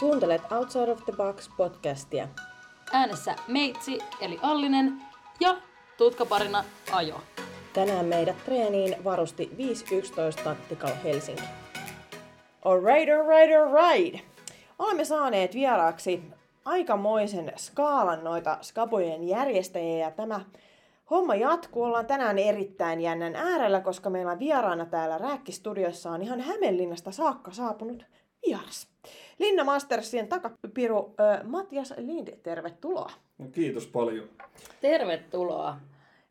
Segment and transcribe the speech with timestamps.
[0.00, 2.28] Kuuntelet Outside of the Box podcastia.
[2.92, 5.02] Äänessä Meitsi eli Allinen
[5.40, 5.56] ja
[5.96, 7.20] tutkaparina Ajo.
[7.72, 9.50] Tänään meidät treeniin varusti
[10.38, 11.42] 5.11 Tactical Helsinki.
[12.64, 14.24] Alright, alright, alright.
[14.78, 16.22] Olemme saaneet vieraaksi
[16.64, 20.40] aikamoisen skaalan noita skabojen järjestäjiä ja tämä
[21.10, 21.82] homma jatkuu.
[21.82, 27.50] Ollaan tänään erittäin jännän äärellä, koska meillä on vieraana täällä Rääkkistudiossa on ihan Hämeenlinnasta saakka
[27.50, 28.04] saapunut
[28.46, 28.88] vieras.
[29.38, 33.10] Linna Mastersien takapiru äh, Matias Lind, tervetuloa.
[33.38, 34.28] No, kiitos paljon.
[34.80, 35.76] Tervetuloa.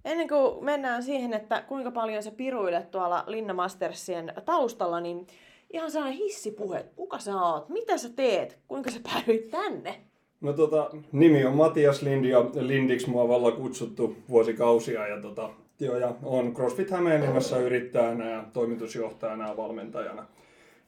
[0.06, 5.28] Ennen kuin mennään siihen, että kuinka paljon sä piruilet tuolla Linna Mastersien taustalla, niin
[5.74, 6.86] ihan sellainen hissipuhe.
[6.96, 7.70] Kuka sä oot?
[7.70, 8.60] Mitä sä teet?
[8.68, 9.96] Kuinka sä päädyit tänne?
[10.42, 15.50] No tota, nimi on Matias Lind ja Lindiksi mua valla kutsuttu vuosikausia ja tota,
[15.80, 20.26] joo, ja on CrossFit Hämeenlinnassa yrittäjänä ja toimitusjohtajana ja valmentajana.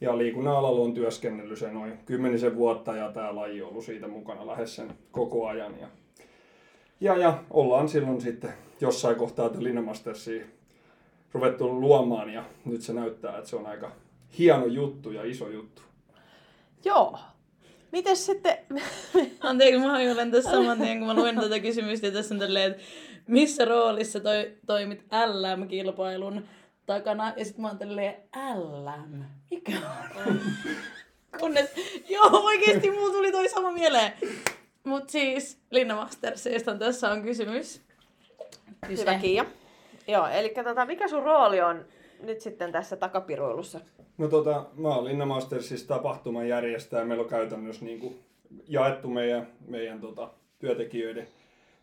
[0.02, 4.08] Ja liikunnan alalla on työskennellyt se noin kymmenisen vuotta ja tämä laji on ollut siitä
[4.08, 5.80] mukana lähes sen koko ajan.
[5.80, 5.88] Ja,
[7.00, 10.46] ja, ja ollaan silloin sitten jossain kohtaa tätä Linnamastersia
[11.34, 13.92] ruvettu luomaan ja nyt se näyttää, että se on aika
[14.38, 15.82] hieno juttu ja iso juttu.
[16.86, 17.20] Joo.
[17.92, 18.58] Mites sitten...
[19.40, 22.72] Anteeksi, mä hajoilen tässä saman tien, kun mä luen tätä kysymystä ja tässä on tälleen,
[22.72, 22.84] että
[23.28, 26.46] missä roolissa toi, toimit LM-kilpailun
[26.86, 27.34] takana?
[27.38, 28.16] Ja sitten mä oon tälleen,
[28.56, 29.72] LM, mikä
[30.28, 30.42] on?
[31.40, 31.70] Kunnes,
[32.10, 34.14] joo oikeesti mulla tuli toi sama mieleen.
[34.84, 37.82] Mut siis Linna Mastersista tässä on kysymys.
[38.90, 39.46] Hyvä Kiia.
[40.08, 41.86] Joo, eli tota, mikä sun rooli on
[42.24, 43.80] nyt sitten tässä takapiruilussa?
[44.18, 47.06] No tota, mä oon Linna Mastersissa tapahtuman järjestäjä.
[47.06, 48.20] Meillä on käytännössä niin kuin
[48.68, 50.30] jaettu meidän, meidän tota,
[50.60, 51.28] työntekijöiden,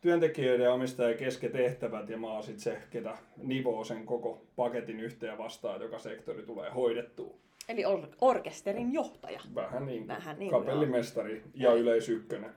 [0.01, 5.39] työntekijöiden ja omistajien kesketehtävät ja mä oon sit se, ketä nivoo sen koko paketin yhteen
[5.39, 7.35] vastaan, että joka sektori tulee hoidettua.
[7.69, 9.41] Eli or- orkesterin johtaja.
[9.55, 12.51] Vähän niin kuin Vähän niin kuin, kapellimestari ja yleisykkönen.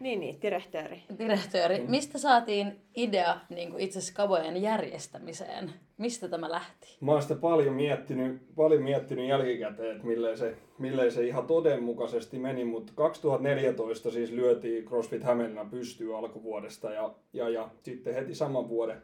[0.00, 1.02] Niin, niin, direktööri.
[1.18, 5.72] Direktööri, mistä saatiin idea niin kuin itse skabojen järjestämiseen?
[5.98, 6.96] Mistä tämä lähti?
[7.00, 12.38] Mä oon sitä paljon miettinyt, paljon miettinyt jälkikäteen, että milleen se, milleen se ihan todenmukaisesti
[12.38, 18.68] meni, mutta 2014 siis lyötiin CrossFit Hämeenlinna pystyyn alkuvuodesta ja, ja, ja sitten heti saman
[18.68, 19.02] vuoden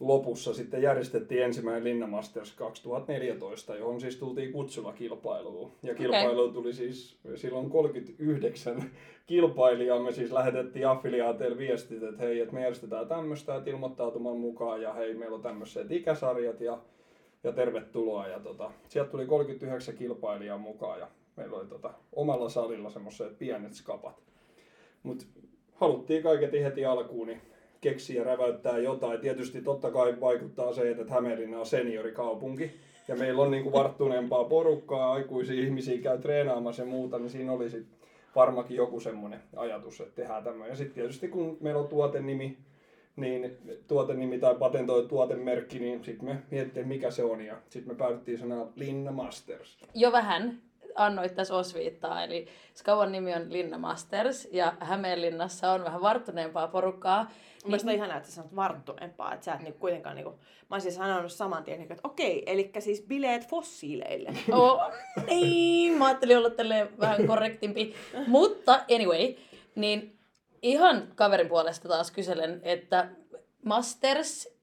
[0.00, 5.72] lopussa sitten järjestettiin ensimmäinen Linna Masters 2014, johon siis tultiin kutsulla kilpailuun.
[5.82, 8.90] Ja kilpailuun tuli siis silloin 39
[9.26, 10.02] kilpailijaa.
[10.02, 14.92] Me siis lähetettiin affiliaateille viestit, että hei, että me järjestetään tämmöistä, että ilmoittautumaan mukaan ja
[14.92, 16.78] hei, meillä on tämmöiset ikäsarjat ja,
[17.44, 18.28] ja tervetuloa.
[18.28, 23.74] Ja tota, sieltä tuli 39 kilpailijaa mukaan ja meillä oli tota, omalla salilla semmoiset pienet
[23.74, 24.22] skapat.
[25.02, 25.24] Mutta
[25.74, 27.40] haluttiin kaiketi heti alkuun, niin
[27.84, 29.20] keksiä räväyttää jotain.
[29.20, 32.70] Tietysti totta kai vaikuttaa se, että Hämeenlinna on seniorikaupunki
[33.08, 37.70] ja meillä on niinku varttuneempaa porukkaa, aikuisia ihmisiä käy treenaamassa ja muuta, niin siinä oli
[37.70, 37.86] sit
[38.36, 40.70] varmakin joku semmoinen ajatus, että tehdään tämmöinen.
[40.70, 42.58] Ja sitten tietysti kun meillä on tuotenimi,
[43.16, 43.56] niin
[43.88, 47.40] tuotenimi tai patentoitu tuotemerkki, niin sitten me mietittiin, mikä se on.
[47.40, 49.78] Ja sitten me päädyttiin sanaan Linna Masters.
[49.94, 50.58] Jo vähän
[50.94, 57.30] annoit tässä osviittaa, eli Skavan nimi on Linna Masters ja Hämeenlinnassa on vähän varttuneempaa porukkaa.
[57.64, 60.30] Mielestäni on ihanaa, että sä sanot varttuneempaa, että sä et niinku kuitenkaan niinku,
[60.70, 64.30] mä olisin sanonut saman tien, että okei, eli siis bileet fossiileille.
[64.52, 64.80] Oh,
[65.26, 66.50] niin, mä ajattelin olla
[67.00, 67.94] vähän korrektimpi.
[68.26, 69.34] Mutta anyway,
[69.74, 70.18] niin
[70.62, 73.08] ihan kaverin puolesta taas kyselen, että
[73.64, 74.53] Masters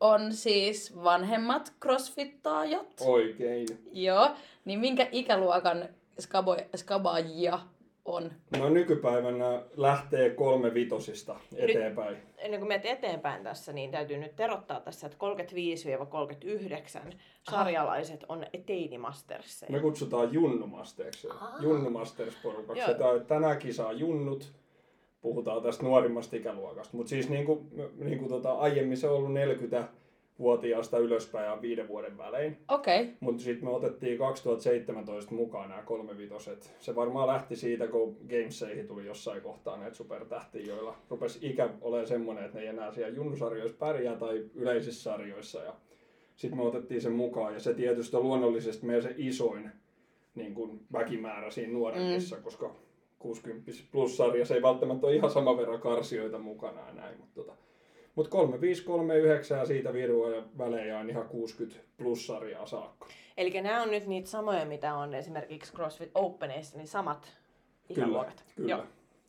[0.00, 2.86] on siis vanhemmat crossfittaajat.
[3.00, 3.66] Oikein.
[3.92, 4.28] Joo,
[4.64, 7.58] niin minkä ikäluokan skabo, skabaajia
[8.04, 8.30] on?
[8.58, 12.16] No nykypäivänä lähtee kolme vitosista eteenpäin.
[12.38, 15.18] Ennen kuin menet eteenpäin tässä, niin täytyy nyt terottaa tässä, että
[17.10, 17.12] 35-39
[17.50, 19.72] sarjalaiset on teinimastersseja.
[19.72, 21.34] Me kutsutaan Junnu Mastersia.
[21.60, 22.80] Junnu Masters porukaksi.
[22.90, 24.52] Ja tää- tänä kisaa Junnut.
[25.26, 26.96] Puhutaan tästä nuorimmasta ikäluokasta.
[26.96, 27.60] Mutta siis niin kuin,
[27.98, 32.56] niin kuin tota, aiemmin se on ollut 40-vuotiaasta ylöspäin ja viiden vuoden välein.
[32.68, 33.00] Okei.
[33.00, 33.14] Okay.
[33.20, 36.74] Mutta sitten me otettiin 2017 mukaan nämä kolme vitoset.
[36.78, 42.06] Se varmaan lähti siitä, kun Gameseihin tuli jossain kohtaa näitä supertähtiä, joilla rupesi ikä olemaan
[42.06, 45.62] semmoinen, että ne ei enää siellä junnusarjoissa pärjää tai yleisissä sarjoissa.
[45.62, 45.74] Ja
[46.36, 49.70] sitten me otettiin sen mukaan ja se tietysti on luonnollisesti meidän se isoin
[50.34, 52.42] niin kuin väkimäärä siinä nuoremmissa, mm.
[52.42, 52.74] koska
[53.26, 57.18] 60 plus sarjassa ei välttämättä ole ihan saman verran karsioita mukana ja näin.
[57.18, 57.52] Mutta tota,
[58.14, 63.06] mut 3539 ja siitä viiden vuoden välejä on ihan 60 plus sarjaa saakka.
[63.36, 67.38] Eli nämä on nyt niitä samoja, mitä on esimerkiksi CrossFit Openeissa, niin samat
[67.88, 68.44] ikäluokat.
[68.56, 68.70] Kyllä.
[68.70, 68.84] Joo.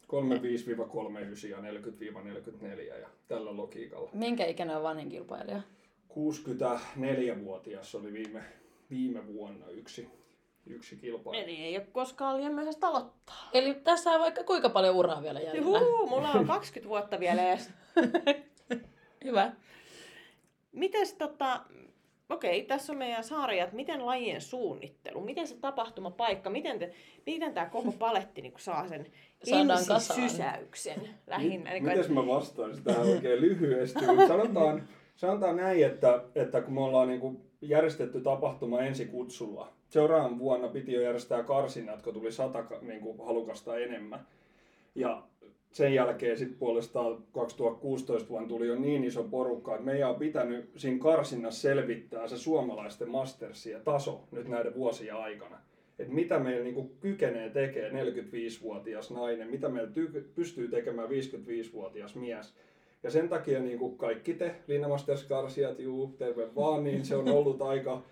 [0.07, 4.09] 35-39 ja 40-44 ja tällä logiikalla.
[4.13, 5.61] Minkä ikäinen on vanhin kilpailija?
[6.09, 8.43] 64-vuotias oli viime,
[8.89, 10.07] viime vuonna yksi
[10.71, 11.39] yksi kilpailu.
[11.39, 13.49] Eli ei ole koskaan liian myöhäistä aloittaa.
[13.53, 15.79] Eli tässä on vaikka kuinka paljon uraa vielä jäljellä.
[15.79, 17.69] Juhu, mulla on 20 vuotta vielä edes.
[19.25, 19.51] Hyvä.
[20.71, 21.61] Mites tota,
[22.29, 26.93] okei, tässä on meidän sarjat, miten lajien suunnittelu, miten se tapahtumapaikka, miten, te,
[27.25, 29.05] miten tämä koko paletti niin saa sen
[29.43, 30.19] Saadaan kasaan.
[30.19, 31.71] ensisysäyksen lähinnä.
[31.71, 34.05] Niin Miten mä vastaisin tähän oikein lyhyesti?
[34.05, 40.93] Sanotaan, sanotaan näin, että, että kun me ollaan niin järjestetty tapahtuma ensikutsulla, seuraavan vuonna piti
[40.93, 44.27] jo järjestää karsinnat, jotka tuli sata niin kuin halukasta enemmän.
[44.95, 45.23] Ja
[45.71, 50.69] sen jälkeen sitten puolestaan 2016 vuonna tuli jo niin iso porukka, että meidän on pitänyt
[50.75, 55.57] siinä karsinnassa selvittää se suomalaisten mastersien taso nyt näiden vuosien aikana.
[55.99, 62.53] Että mitä meillä niinku kykenee tekemään 45-vuotias nainen, mitä meillä ty- pystyy tekemään 55-vuotias mies.
[63.03, 67.61] Ja sen takia niin kuin kaikki te Linnamasters-karsijat, juu, terve vaan, niin se on ollut
[67.61, 68.03] aika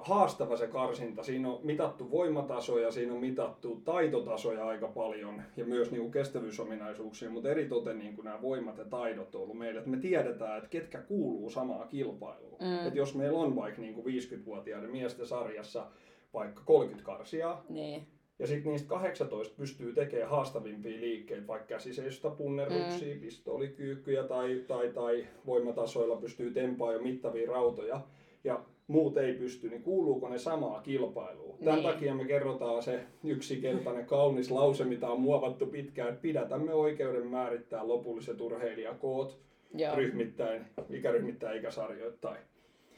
[0.00, 1.22] haastava se karsinta.
[1.22, 7.30] Siinä on mitattu voimatasoja, siinä on mitattu taitotasoja aika paljon ja myös niin kuin kestävyysominaisuuksia,
[7.30, 10.70] mutta eritoten niin kuin nämä voimat ja taidot on ollut meille, että me tiedetään, että
[10.70, 12.58] ketkä kuuluu samaan kilpailuun.
[12.60, 12.86] Mm.
[12.86, 15.86] Että jos meillä on vaikka niin kuin 50-vuotiaiden miesten sarjassa
[16.34, 18.06] vaikka 30 karsijaa, Niin.
[18.38, 23.20] ja sitten niistä 18 pystyy tekemään haastavimpia liikkeitä, vaikka käsiseistä punnerruksia, mm.
[23.20, 28.00] pistoolikyykkyjä tai, tai, tai voimatasoilla pystyy tempaa jo mittavia rautoja.
[28.44, 31.58] Ja muut ei pysty, niin kuuluuko ne samaa kilpailuun?
[31.58, 31.92] Tämän Niin.
[31.92, 37.88] takia me kerrotaan se yksikeltainen kaunis lause, mitä on muovattu pitkään, että pidätämme oikeuden määrittää
[37.88, 39.38] lopulliset urheilijakoot
[39.74, 39.94] Joo.
[39.96, 42.38] ryhmittäin, ikäryhmittäin, ikäsarjoittain.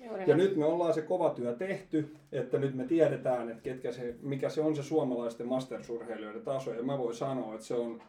[0.04, 3.92] Juuri Ja nyt me ollaan se kova työ tehty, että nyt me tiedetään, että ketkä
[3.92, 6.74] se, mikä se on se suomalaisten mastersurheilijoiden taso.
[6.74, 8.02] Ja mä voin sanoa, että se on,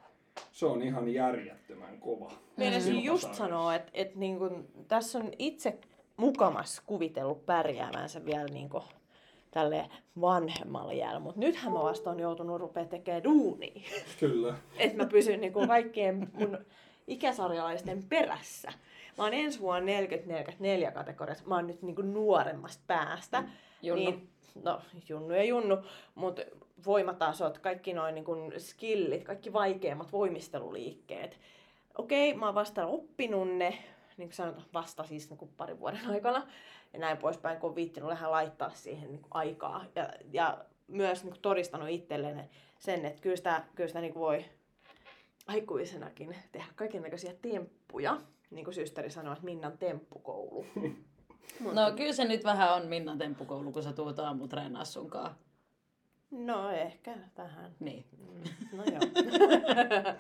[0.52, 2.32] se on ihan järjettömän kova.
[2.58, 3.50] Meinasin just kilpasarja.
[3.50, 5.78] sanoa, että, että niin kun, tässä on itse
[6.18, 8.84] mukamas kuvitellut pärjäävänsä vielä niin kuin,
[9.52, 9.90] tälle
[10.22, 13.82] vanhemmalla jäällä, mutta nythän mä vasta on joutunut rupea tekemään duunia,
[14.20, 14.54] Kyllä.
[14.78, 16.58] että mä pysyn niin kuin kaikkien mun
[17.08, 18.74] ikäsarjalaisten perässä.
[19.18, 19.92] Mä oon ensi vuonna
[20.90, 23.44] 40-44 kategoriassa, mä oon nyt niin kuin nuoremmasta päästä.
[23.82, 24.04] Junnu.
[24.04, 24.30] Niin,
[24.64, 25.78] no, junnu ja junnu,
[26.16, 26.42] mutta
[26.86, 31.40] voimatasot, kaikki noin niin kuin skillit, kaikki vaikeimmat voimisteluliikkeet.
[31.98, 33.78] Okei, mä oon vasta oppinut ne,
[34.18, 36.48] niin kuin sanotaan, vasta siis niin kuin parin vuoden aikana.
[36.94, 39.86] Ja näin poispäin, kun on viittinyt vähän laittaa siihen niin kuin aikaa.
[39.96, 44.22] Ja, ja myös niin kuin todistanut itselleen sen, että kyllä sitä, kyllä sitä niin kuin
[44.22, 44.46] voi
[45.48, 48.22] aikuisenakin tehdä kaikenlaisia temppuja.
[48.52, 50.66] Niin kuin systeri sanoi, että Minnan temppukoulu.
[51.60, 55.36] No kyllä se nyt vähän on Minnan temppukoulu, kun sä tuut aamu treenaa sunkaan.
[56.32, 57.76] No ehkä vähän.
[57.80, 58.06] Niin.
[58.18, 59.00] Mm, No joo.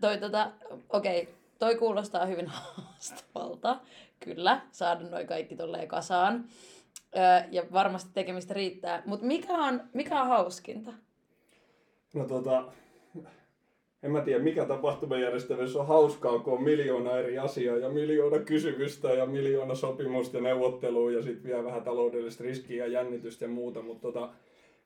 [0.00, 0.50] Toi tota,
[0.88, 3.80] okei, okay, toi kuulostaa hyvin haastavalta.
[4.20, 6.44] Kyllä, saada noin kaikki tolleen kasaan.
[7.16, 9.02] Öö, ja varmasti tekemistä riittää.
[9.06, 10.92] Mutta mikä on, mikä on hauskinta?
[12.14, 12.64] No tota,
[14.02, 19.08] en mä tiedä mikä tapahtumajärjestelmässä on hauskaa, kun on miljoona eri asiaa ja miljoona kysymystä
[19.08, 23.82] ja miljoona sopimusta ja neuvottelua ja sitten vielä vähän taloudellista riskiä ja jännitystä ja muuta,
[23.82, 24.28] mutta tota,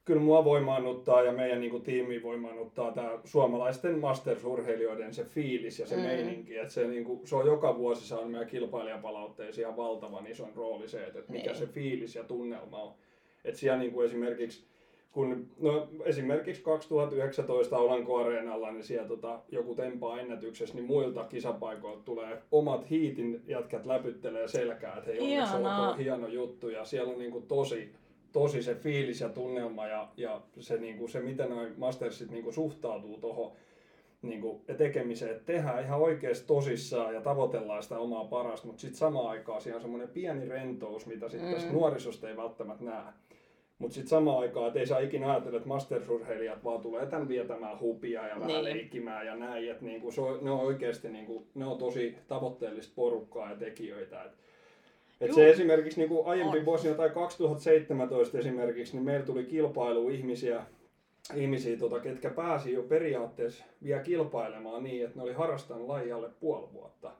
[0.05, 5.94] kyllä mua voimaannuttaa ja meidän niin tiimi voimaannuttaa tämä suomalaisten mastersurheilijoiden se fiilis ja se
[5.97, 6.00] Mm.
[6.02, 6.06] mm.
[6.06, 6.56] meininki.
[6.56, 10.88] Että se, niin kuin, se on joka vuosi saanut meidän kilpailijapalautteisiin ihan valtavan ison rooli
[10.88, 11.58] se, että mikä Niin.
[11.58, 12.93] se fiilis ja tunnelma on.
[13.44, 14.64] Että siellä niin kuin esimerkiksi
[15.12, 22.43] kun, no esimerkiksi 2019 Olanko-areenalla, niin siellä tota, joku tempaa ennätyksessä, niin muilta kisapaikoilta tulee
[22.53, 26.69] omat hiitin jätkät läpyttelee selkää, että hei onneksi olkoon hieno juttu.
[26.69, 27.93] Ja siellä on niinku tosi,
[28.32, 33.19] tosi se fiilis ja tunnelma ja, ja se, niinku, se, miten noin mastersit niinku suhtautuu
[33.19, 33.53] tuohon
[34.22, 39.27] niinku, tekemiseen, että tehdään ihan oikeasti tosissaan ja tavoitellaan sitä omaa parasta, mutta sitten samaan
[39.31, 41.55] aikaan siinä on semmoinen pieni rentous, mitä sitten Mm.
[41.55, 43.13] tästä nuorisosta ei välttämättä näe.
[43.79, 47.81] Mutta sitten samaan aikaan, että ei saa ikinä ajatella, että mastersurheilijat vaan tulee tämän vietämään
[47.81, 48.65] hupia ja vähän Niin.
[48.65, 49.70] leikkimään ja näin.
[49.70, 54.22] Että niinku se on, ne on oikeasti niinku, ne on tosi tavoitteellista porukkaa ja tekijöitä.
[54.25, 54.32] Et,
[55.20, 56.65] et se esimerkiksi niinku aiempi On.
[56.65, 60.62] vuosina tai 2017 esimerkiksi, niin meillä tuli kilpailu ihmisiä,
[61.34, 66.31] ihmisiä tota, ketkä pääsi jo periaatteessa vielä kilpailemaan niin, että ne oli harrastanut lajia alle
[66.41, 67.12] puoli vuotta.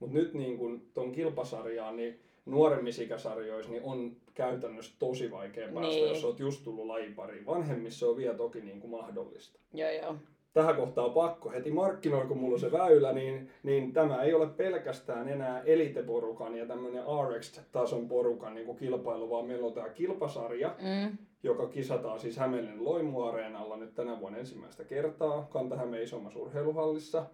[0.00, 5.80] Mutta nyt niin kun ton kilpasarjaan, niin nuoremmissa ikäsarjoissa niin on käytännössä tosi vaikea päästä,
[5.94, 6.08] Niin.
[6.08, 7.46] jos olet just tullut lajipariin.
[7.46, 9.58] Vanhemmissa on vielä toki niin kuin mahdollista.
[9.74, 10.16] Joo, joo.
[10.54, 14.34] Tähän kohtaan on pakko heti markkinoida, kun mulla on se väylä, niin, niin tämä ei
[14.34, 19.88] ole pelkästään enää eliteporukan ja tämmöinen RX-tason porukan niin kuin kilpailu, vaan meillä on tämä
[19.88, 21.18] kilpasarja, Mm.
[21.42, 27.26] joka kisataan siis Hämeenlinnan Loimu-areenalla nyt tänä vuonna ensimmäistä kertaa Kanta-Hämeen isommassa urheiluhallissa.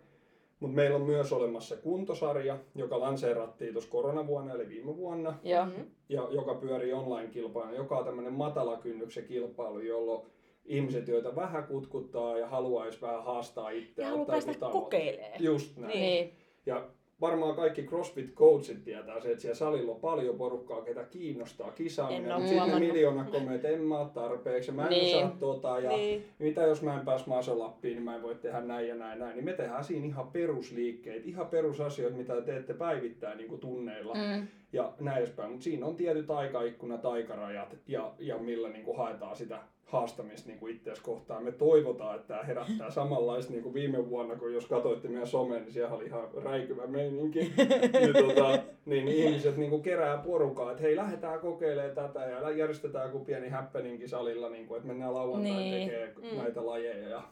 [0.61, 5.65] Mutta meillä on myös olemassa kuntosarja, joka lanseerattiin tuossa koronavuonna eli viime vuonna, Joo.
[5.65, 5.81] Mhm.
[6.09, 10.23] ja joka pyörii online-kilpailuna, joka on tämmöinen matala kynnyksen kilpailu, jolloin
[10.71, 14.07] ihmiset, joita vähän kutkuttaa ja haluaisi vähän haastaa itseään.
[14.07, 15.43] Ja haluaa päästä kokeilemaan.
[15.43, 15.99] Just näin.
[16.01, 16.33] Niin.
[16.67, 16.89] Ja
[17.21, 22.23] varmaan kaikki CrossFit-coachit tietää se, että siellä salilla on paljon porukkaa, ketä kiinnostaa En kisaaminen.
[22.23, 22.89] Mutta sitten huomannut.
[22.89, 25.17] miljoona komee, että en mä tarpeeksi, mä en Niin.
[25.17, 25.79] osaa tota.
[25.81, 26.25] Ja Niin.
[26.39, 29.35] mitä jos mä en pääs maasolappiin, niin mä en voi tehdä näin ja näin, näin.
[29.37, 34.15] Niin me tehdään siinä ihan perusliikkeitä, ihan perusasioita, mitä te teette päivittäin niin kuin tunneilla.
[34.15, 34.47] Mm.
[34.73, 35.51] Ja näin edespäin.
[35.51, 39.59] Mutta siinä on tietyt aikaikkunat, aikarajat ja, ja millä niin kuin haetaan sitä
[39.91, 41.45] haastamista niin kuin itseäsi kohtaan.
[41.45, 45.63] Me toivotaan, että tämä herättää samanlaista niin kuin viime vuonna, kun jos katsoitte meidän someen,
[45.63, 47.41] niin siellä oli ihan räikyvä meininki.
[48.01, 53.07] niin, tota, niin ihmiset niin kuin kerää porukkaa, että hei, lähdetään kokeilemaan tätä ja järjestetään
[53.07, 55.89] joku pieni happeningi salilla, niin kuin, että mennään lauantai Niin.
[55.91, 56.43] tekemään Mm.
[56.43, 57.23] näitä lajeja ja.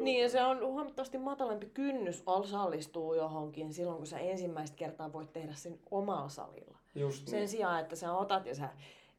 [0.00, 5.32] Niin, ja se on huomattavasti matalampi kynnys osallistuu johonkin silloin, kun sä ensimmäistä kertaa voit
[5.32, 6.78] tehdä sen omalla salilla.
[6.94, 7.48] Just Sen niin.
[7.48, 8.68] sijaan, että sä otat ja sä,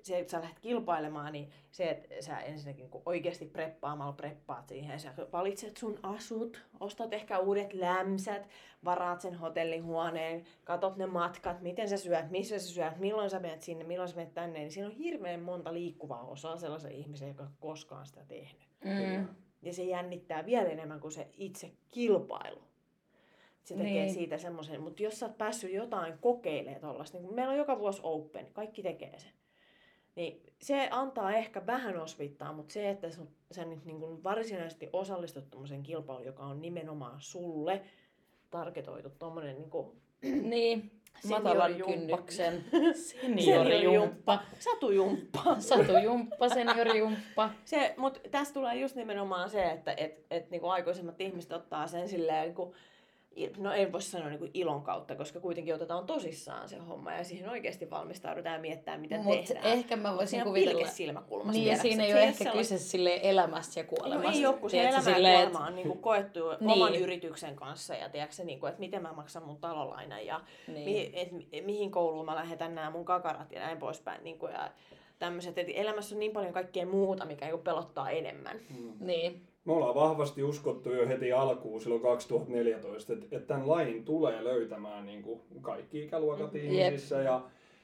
[0.03, 5.00] se, että sä lähdet kilpailemaan, niin se, että sä ensinnäkin kun oikeasti preppaamalla preppaat siihen,
[5.00, 8.48] sä valitset sun asut, ostat ehkä uudet lämsät,
[8.86, 13.62] varaat sen hotellihuoneen, katot ne matkat, miten sä syöt, missä sä syöt, milloin sä menet
[13.62, 17.44] sinne, milloin sä menet tänne, niin siinä on hirveän monta liikkuvaa osaa sellaisen ihmisen, joka
[17.44, 18.68] ei ole koskaan sitä tehnyt.
[18.84, 19.27] Mm.
[19.62, 22.62] Ja se jännittää vielä enemmän kuin se itse kilpailu.
[23.63, 24.13] Se tekee Niin.
[24.13, 28.01] siitä semmoisen, mutta jos sä oot päässyt jotain kokeilemaan tollasta, niin meillä on joka vuosi
[28.03, 29.32] Open, kaikki tekee sen.
[30.15, 34.89] Niin se antaa ehkä vähän osvittaa, mutta se, että sä, sä nyt niin kuin varsinaisesti
[34.93, 37.81] osallistut tuommoiseen kilpailuun, joka on nimenomaan sulle
[38.49, 40.91] targetoitu tuommoinen niin kuin Niin.
[41.29, 44.39] Matalan kynnyksen Seniorijumppa.
[44.59, 45.55] Satujumppa.
[45.59, 47.49] Satujumppa, seniorijumppa.
[47.65, 52.09] Se, mutta tässä tulee just nimenomaan se, että et, et, niinku aikuisemmat ihmiset ottaa sen
[52.09, 52.75] silleen, niinku,
[53.57, 57.50] no ei voi sanoa niinku ilon kautta, koska kuitenkin otetaan tosissaan se homma ja siihen
[57.50, 59.65] oikeasti valmistaudutaan ja mietitään, mitä Mutta tehdään.
[59.74, 60.88] ehkä mä Siinä voisin on kuvitella...
[60.88, 64.31] silmäkulmassa Niin, ja siinä ei ole ehkä kyse sille elämästä ja kuolemasta.
[64.31, 66.69] No ei ole, kun se elämä ja silleen, kuolema on niinku koettu Niin.
[66.71, 70.86] oman yrityksen kanssa ja tiedätkö, se, niinku, että miten mä maksan mun talolainan ja Niin.
[70.86, 74.24] mihin, et, mihin kouluun mä lähetän nämä mun kakarat ja näin poispäin.
[74.24, 74.71] Niinku, ja
[75.19, 78.59] tämmöiset, että elämässä on niin paljon kaikkea muuta, mikä niinku pelottaa enemmän.
[78.69, 78.93] Mm.
[79.00, 79.49] Niin.
[79.65, 85.05] Me ollaan vahvasti uskottu jo heti alkuun silloin 2014, että, että tämän lain tulee löytämään
[85.05, 86.59] niin kuin kaikki ikäluokat Mm.
[86.59, 87.41] ihmisissä ja,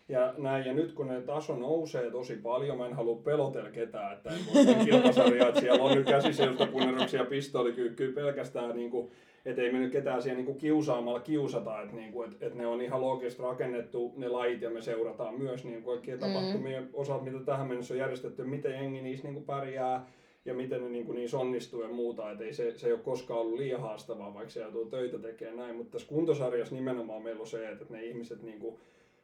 [0.10, 0.66] ja näin.
[0.66, 4.66] Ja nyt kun ne taso nousee tosi paljon, mä en halua pelotella ketään, että ei
[4.66, 9.12] voi kilpasarjaa, että siellä on nyt käsisiltapunneruksia ja pistoolikyykkyä pelkästään niin kuin,
[9.46, 12.58] että ei me nyt ketään siellä niin kuin kiusaamalla kiusata, että, niin kuin, että, että
[12.58, 16.90] ne on ihan loogisesti rakennettu ne lait ja me seurataan myös niin kuin kaikkia tapahtumien
[16.94, 20.06] osalta, mitä tähän mennessä on järjestetty, miten jengi niissä niin kuin pärjää
[20.46, 22.32] ja miten ne niin kuin niissä onnistuu ja muuta.
[22.32, 25.58] Et ei se, se ei ole koskaan ollut liian haastavaa, vaikka se joutuu töitä tekemään
[25.58, 25.76] näin.
[25.76, 28.76] Mutta tässä kuntosarjassa nimenomaan meillä on se, että ne ihmiset niin kuin,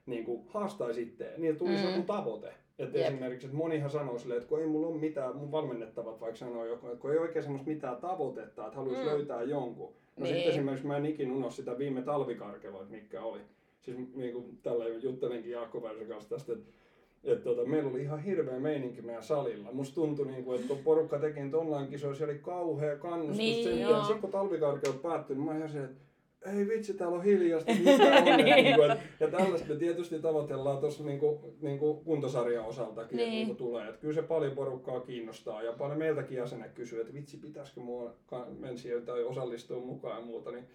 [0.06, 1.42] niin kuin haastaisi itseään.
[1.42, 1.90] Niillä tulisi Mm.
[1.92, 2.54] joku tavoite.
[2.80, 3.08] Että Jep.
[3.08, 6.66] esimerkiksi, että monihan sanoo silleen, että kun ei mulla ole mitään, mun valmennettavat vaikka sanoo
[6.66, 9.08] joku, että kun ei oikein semmoista mitään tavoitetta, että haluaisi Mm.
[9.08, 9.94] löytää jonkun.
[10.18, 10.36] No Niin.
[10.36, 13.40] sitten esimerkiksi mä en ikin unohda sitä viime talvikarkeloa, että mitkä oli.
[13.82, 16.66] Siis niin kuin tällä juttelenkin Jaakko kanssa tästä, että
[17.24, 19.72] että tota, meillä oli ihan hirveä meininki meidän salilla.
[19.72, 23.38] Musta tuntui, niin kuin, että porukka teki niitä online-kisoja, oli kauhea kannustus.
[23.38, 23.96] Niin, sen.
[24.02, 26.02] Sitten kun talvikarkeut päättyi, niin mä ihan se, että
[26.46, 27.92] ei vitsi, täällä on hiljasta, mitä
[28.32, 28.46] on.
[28.46, 28.76] niin.
[28.76, 33.26] kuin, että- ja tällaista me tietysti tavoitellaan tuossa niin kuin, niin kuin kuntosarjan osaltakin, niin.
[33.30, 33.36] Niin.
[33.38, 33.88] niin kuin tulee.
[33.90, 38.14] Että kyllä se paljon porukkaa kiinnostaa ja paljon meiltäkin jäsenet kysyy, että vitsi, pitäisikö mua
[38.60, 40.52] mennä tai osallistua mukaan ja muuta.
[40.52, 40.66] Niin,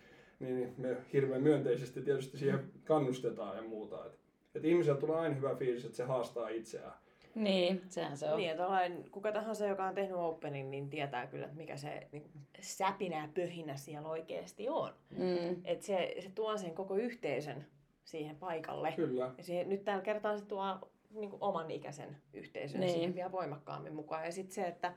[0.40, 4.06] niin me hirveän myönteisesti tietysti siihen kannustetaan ja muuta.
[4.06, 4.18] Että
[4.56, 6.92] et ihmisellä tulee aina hyvä fiilis, että se haastaa itseään.
[7.34, 8.36] Niin, sehän se on.
[8.36, 8.64] Niin, että
[9.10, 13.28] kuka tahansa, joka on tehnyt Openin, niin tietää kyllä, että mikä se niin säpinä ja
[13.34, 14.92] pöhinä siellä oikeasti on.
[15.10, 15.56] Mm.
[15.64, 17.66] Et se, se tuo sen koko yhteisön
[18.04, 18.92] siihen paikalle.
[18.92, 19.30] Kyllä.
[19.38, 20.78] Ja siihen, nyt tällä kertaa se tuo
[21.10, 22.92] niin kuin oman ikäisen yhteisön Niin.
[22.92, 24.24] siihen vielä voimakkaammin mukaan.
[24.24, 24.94] Ja sitten se, että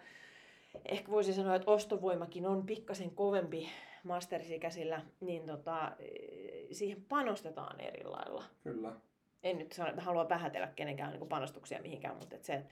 [0.85, 3.69] ehkä voisi sanoa, että ostovoimakin on pikkasen kovempi
[4.03, 8.43] masterisikäisillä, niin tota, eh, siihen panostetaan eri lailla.
[8.63, 8.91] Kyllä.
[9.43, 12.69] En nyt sano, että halua vähätellä kenenkään niin panostuksia mihinkään, mutta että se, että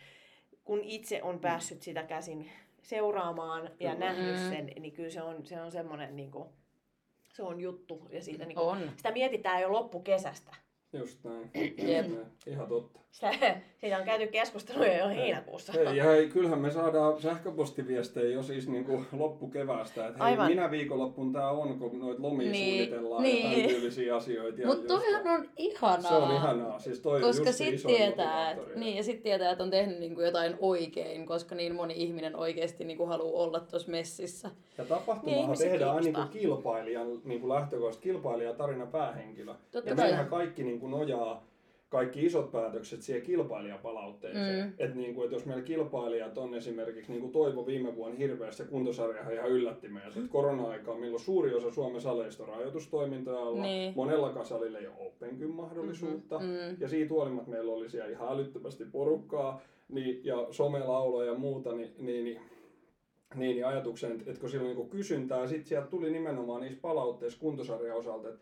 [0.65, 2.49] kun itse on päässyt sitä käsin
[2.83, 4.05] seuraamaan ja Kyllä.
[4.05, 4.49] nähnyt Mm.
[4.49, 6.49] sen, niin kyllä se on, se on semmoinen, niin kuin,
[7.33, 8.07] se on juttu.
[8.09, 8.91] Ja siitä, niin kuin, On.
[8.97, 10.55] sitä mietitään jo loppukesästä.
[10.93, 11.51] Just näin.
[11.77, 12.05] Jep.
[12.05, 12.31] Just näin.
[12.47, 12.99] Ihan totta.
[13.11, 13.31] Sitä
[13.77, 15.73] Siitä on käyty keskusteluja jo heinäkuussa.
[15.79, 20.49] Ei, ja hei, kyllähän me saadaan sähköpostiviestejä jo siis niin kuin loppukeväästä, että hei, Aivan.
[20.49, 23.61] minä viikonloppun tää on, kun noita lomia Niin, suunnitellaan niin.
[23.61, 24.65] ja tyylisiä asioita.
[24.65, 26.01] Mutta toihan on ihanaa.
[26.01, 28.79] Se on ihanaa, siis toi Koska just se sit isoin tietää, että, motivaattori.
[28.79, 32.85] niin, ja sit tietää, että on tehnyt niinku jotain oikein, koska niin moni ihminen oikeasti
[32.85, 34.47] niinku haluaa olla tuossa messissä.
[34.47, 34.53] Ja
[34.83, 39.53] Niin, tapahtumahan ihmisiä tehdään aina niin kuin kilpailijan niin kuin lähtökohtaisesti, kilpailija tarina päähenkilö.
[39.71, 40.25] Totta ja kai.
[40.29, 41.43] kaikki niin kuin nojaa,
[41.89, 44.65] kaikki isot päätökset siihen kilpailijapalautteeseen.
[44.65, 44.73] Mm.
[44.77, 48.63] Että niin kuin, että jos meillä kilpailijat on esimerkiksi, niin kuin Toivo viime vuonna hirveästi,
[48.63, 53.93] kuntosarjahan ihan yllätti meidät, että korona-aikaa, milloin suuri osa Suomen saleista on rajoitustoimintoja alla, Niin.
[53.95, 56.77] monellakaan salilla ei ole open mahdollisuutta, Mm.
[56.79, 61.93] ja siitä huolimatta meillä oli siellä ihan älyttömästi porukkaa, niin, ja somelauloja ja muuta, niin,
[61.99, 62.39] niin, niin
[63.35, 67.39] niin, niin ajatuksen, että, kun sillä on niin kysyntää, sitten sieltä tuli nimenomaan niissä palautteissa
[67.39, 68.39] kuntosarjan osalta, että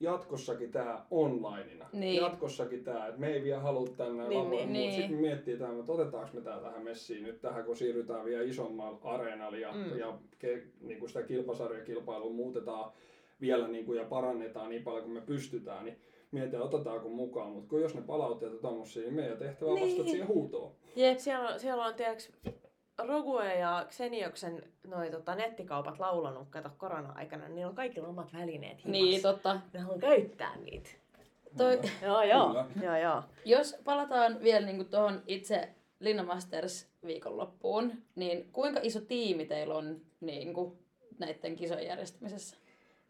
[0.00, 2.16] jatkossakin tämä onlineina, Niin.
[2.22, 4.92] jatkossakin tämä, että me ei vielä halua tänne Niin, lavoille, niin, mutta niin.
[4.92, 8.42] sitten me miettii tämän, että otetaanko me tämä tähän messiin nyt tähän, kun siirrytään vielä
[8.44, 9.98] isommalle areenalle ja, Mm.
[9.98, 12.92] ja ke, niin kuin sitä kilpasarjakilpailua muutetaan
[13.40, 15.96] vielä niin kuin, ja parannetaan niin paljon kuin me pystytään, niin
[16.30, 19.88] mietitään, otetaanko mukaan, mutta kun jos ne palautteet on tommosia, niin meidän tehtävä on Niin.
[19.88, 20.72] vastata siihen huutoon.
[20.96, 21.18] Jep.
[21.18, 22.32] Siellä on, siellä on tiedäks,
[23.06, 28.78] Rogue ja Xenioksen noi, tota, nettikaupat laulanut, kato korona-aikana, niin niillä on kaikilla omat välineet
[28.84, 28.90] himassa.
[28.90, 29.60] Niin, totta.
[29.72, 30.90] Ne haluaa käyttää niitä.
[31.56, 32.64] Toi, Joo, joo.
[32.82, 33.22] Joo, joo.
[33.44, 35.68] jos palataan vielä niinku tuohon itse
[36.00, 40.78] Linna Masters viikonloppuun, niin kuinka iso tiimi teillä on niinku
[41.18, 42.56] näiden kisojen järjestämisessä?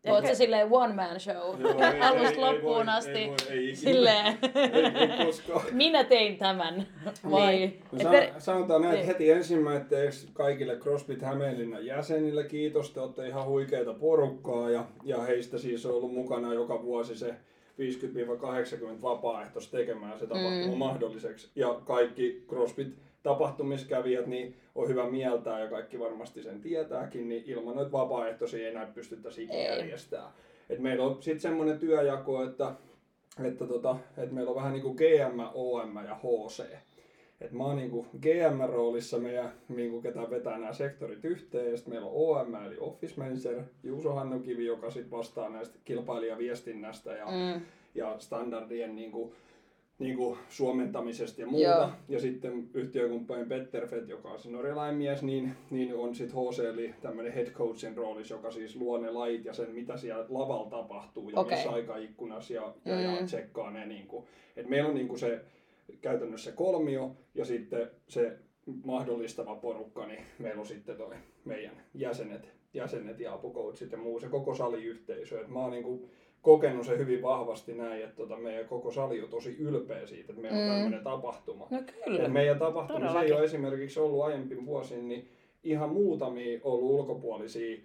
[0.05, 3.11] Ehkä- Oot se silleen one man show Joo, ei- alusta ei- loppuun asti?
[3.11, 3.77] Ei, voi, ei ikinä.
[3.77, 5.63] silleen, ei, ei koskaan.
[5.73, 6.87] minä tein tämän,
[7.31, 7.57] vai?
[7.57, 7.81] Niin.
[7.93, 9.01] No, Et sa- per- sanotaan näin, niin.
[9.01, 15.23] että heti ensimmäiseksi kaikille CrossFit Hämeenlinnan jäsenille kiitos, te olette ihan huikeita porukkaa ja, ja
[15.23, 17.35] heistä siis on ollut mukana joka vuosi se
[17.79, 20.79] 50-80 vapaaehtoista tekemään se tapahtuma Mm.
[20.79, 21.51] mahdolliseksi.
[21.57, 22.89] Ja kaikki CrossFit
[23.23, 28.67] tapahtumiskävijät niin on hyvä mieltää ja kaikki varmasti sen tietääkin, niin ilman noita vapaaehtoisia ei
[28.73, 30.31] enää pystyttäisi ikinä järjestämään.
[30.71, 32.75] Et meillä on sitten semmoinen työjako, että,
[33.45, 36.63] että, tota, että meillä on vähän niin kuin GM, OM ja HC.
[37.41, 42.09] Et mä oon niinku GM-roolissa meidän, niinku ketä vetää nämä sektorit yhteen, ja sitten meillä
[42.09, 47.61] on OM eli Office Manager, Juuso Hannukivi, joka sit vastaa näistä kilpailijaviestinnästä ja, Mm.
[47.95, 49.33] ja standardien niinku,
[49.99, 51.65] niinku suomentamisesta ja muuta.
[51.67, 51.89] Joo.
[52.09, 56.59] Ja sitten yhtiökumppanin Petter Fett, joka on se norjalainen mies, niin, niin on sitten HC
[56.59, 60.71] eli tämmöinen head coachin roolissa, joka siis luo ne lait ja sen, mitä siellä lavalla
[60.71, 61.57] tapahtuu ja Okei.
[61.57, 63.03] missä aikaikkunassa ja, ja, mm.
[63.03, 63.87] ja tsekkaa ne.
[63.87, 64.27] Niinku.
[64.57, 65.41] Et meillä on niinku se
[66.01, 68.39] käytännössä kolmio ja sitten se
[68.85, 74.29] mahdollistava porukka, niin meillä on sitten toi meidän jäsenet, jäsenet ja apukoutsit ja muu, se
[74.29, 75.41] koko saliyhteisö.
[75.41, 76.09] Et mä oon niinku
[76.43, 80.43] kokenut se hyvin vahvasti näin, että tota meidän koko sali on tosi ylpeä siitä, että
[80.43, 80.73] meillä on Mm.
[80.73, 81.67] tämmöinen tapahtuma.
[81.71, 82.29] No Et kyllä.
[82.29, 83.35] meidän tapahtumissa ei Todellakin.
[83.37, 85.29] ole esimerkiksi ollut aiempin vuosin, niin
[85.65, 87.79] ihan muutamia ollut ulkopuolisia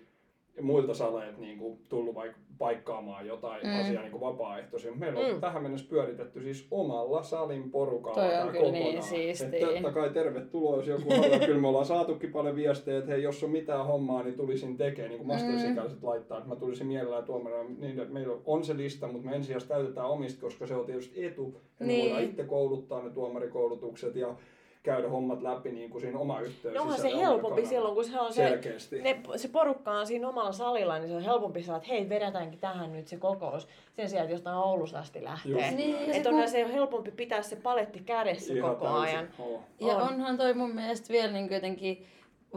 [0.61, 3.69] muilta saleilta niin kuin, tullut vaikka paikkaamaan jotain Mm.
[3.69, 3.79] mm.
[3.81, 4.91] asiaa niin kuin vapaaehtoisia.
[4.95, 5.33] Meillä on Mm.
[5.33, 5.41] mm.
[5.41, 8.73] tähän mennessä pyöritetty siis omalla salin porukalla Toi on kyllä kokonaan.
[8.73, 9.67] niin siistiä.
[9.67, 11.39] Totta kai tervetuloa, jos joku haluaa.
[11.39, 15.09] Kyllä me ollaan saatukin paljon viestejä, että hei, jos on mitään hommaa, niin tulisin tekemään.
[15.09, 17.55] Niin kuin mastersikäiset laittaa, että mä tulisin mielellään tuomana.
[17.77, 21.25] Niin, että meillä on se lista, mutta me ensisijaisesti täytetään omista, koska se on tietysti
[21.25, 21.55] etu.
[21.79, 21.99] Ja Niin.
[21.99, 24.35] me voidaan itse kouluttaa ne tuomarikoulutukset ja
[24.83, 26.75] käydä hommat läpi niin kuin siinä oma yhteys.
[26.75, 29.01] No onhan se helpompi silloin, kun se on se, Selkeästi.
[29.01, 32.59] ne, se porukka on siinä omalla salilla, niin se on helpompi sanoa, että hei, vedetäänkin
[32.59, 33.67] tähän nyt se kokous.
[33.95, 35.71] Sen sijaan, että jostain Oulusta asti lähtee.
[35.71, 39.01] Niin, Että onhan se helpompi pitää se paletti kädessä Ihan koko täysin.
[39.17, 39.29] ajan.
[39.39, 39.61] Oo.
[39.79, 40.01] Ja On.
[40.01, 42.05] onhan toi mun mielestä vielä niin jotenkin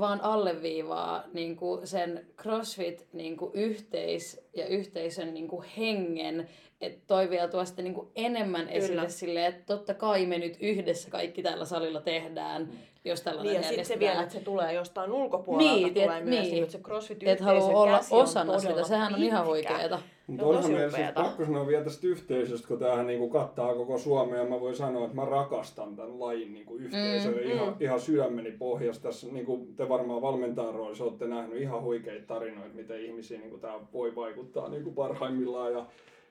[0.00, 6.48] vaan alleviivaa niin kuin sen CrossFit niin kuin yhteis- ja yhteisön niin kuin hengen,
[6.80, 9.08] että toi vielä tuo sitten niin kuin enemmän esille Kyllä.
[9.08, 12.68] silleen, että totta kai me nyt yhdessä kaikki tällä salilla tehdään,
[13.04, 16.24] jos tällainen Niin ja sitten se vielä, että se tulee jostain ulkopuolelta, Niin, tulee tiet-
[16.24, 16.50] myös, niin.
[16.50, 19.98] niin, että se crossfit että haluaa olla osana sitä, sehän on ihan oikeeta.
[20.26, 23.74] Mutta on onhan tosi meillä siis pakko sanoa vielä tästä yhteisöstä, kun tämähän niinku kattaa
[23.74, 24.38] koko Suomea.
[24.38, 27.74] Ja mä voin sanoa, että mä rakastan tämän lajin niinku yhteisöä Mm, mm, ihan, mm.
[27.80, 29.02] ihan sydämeni pohjasta.
[29.02, 33.74] Tässä, niinku, te varmaan valmentajan roolissa olette nähnyt ihan huikeita tarinoita, miten ihmisiin niinku, tämä
[33.92, 35.72] voi vaikuttaa niinku, parhaimmillaan.
[35.72, 35.86] Ja,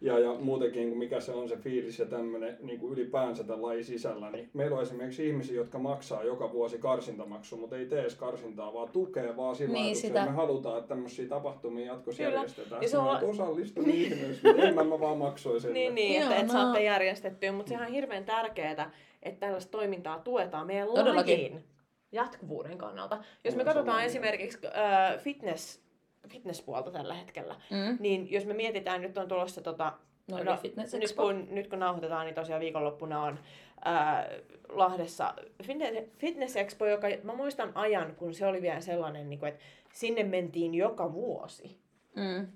[0.05, 3.85] ja, ja muutenkin, kun mikä se on se fiilis ja tämmöinen niin ylipäänsä tämän lajin
[3.85, 8.15] sisällä, niin meillä on esimerkiksi ihmisiä, jotka maksaa joka vuosi karsintamaksu, mutta ei tee edes
[8.15, 10.25] karsintaa, vaan tukee vaan sillä Niin, sitä.
[10.25, 12.35] me halutaan, että tämmöisiä tapahtumia jatkossa Kyllä.
[12.35, 12.81] järjestetään.
[12.81, 15.73] Ja se on- Mä osallistun niin ihmeessä, mutta en mä, mä vaan maksoin sen.
[15.73, 16.63] Niin, niin että et Ihanaa.
[16.63, 18.91] saatte järjestettyä, mutta sehän on hirveän tärkeää,
[19.23, 21.37] että tällaista toimintaa tuetaan meidän Todellakin.
[21.39, 21.63] lajin
[22.11, 23.23] jatkuvuuden kannalta.
[23.43, 24.05] Jos me katsotaan mieltä.
[24.05, 25.84] esimerkiksi äh, fitness,
[26.29, 27.97] fitnesspuolta tällä hetkellä, Mm.
[27.99, 29.93] niin jos me mietitään, nyt on tulossa tota,
[30.31, 33.39] No, no, Fitness nyt, kun, nyt kun nauhoitetaan, niin tosiaan viikonloppuna on
[33.85, 34.29] ää,
[34.69, 35.33] Lahdessa
[35.63, 39.63] Fitness, Fitness Expo, joka mä muistan ajan, kun se oli vielä sellainen, niin kuin, että
[39.93, 41.77] sinne mentiin joka vuosi.
[42.15, 42.47] Mm.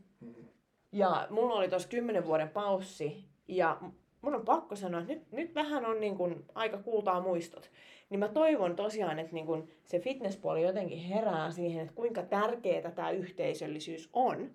[0.91, 3.77] Ja mulla oli tuossa kymmenen vuoden paussi, ja
[4.21, 7.69] mun on pakko sanoa, että nyt, nyt vähän on niin kuin aika kultaa muistot.
[8.09, 12.91] Niin mä toivon tosiaan, että niin kuin se fitnesspuoli jotenkin herää siihen, että kuinka tärkeää
[12.91, 14.51] tämä yhteisöllisyys on.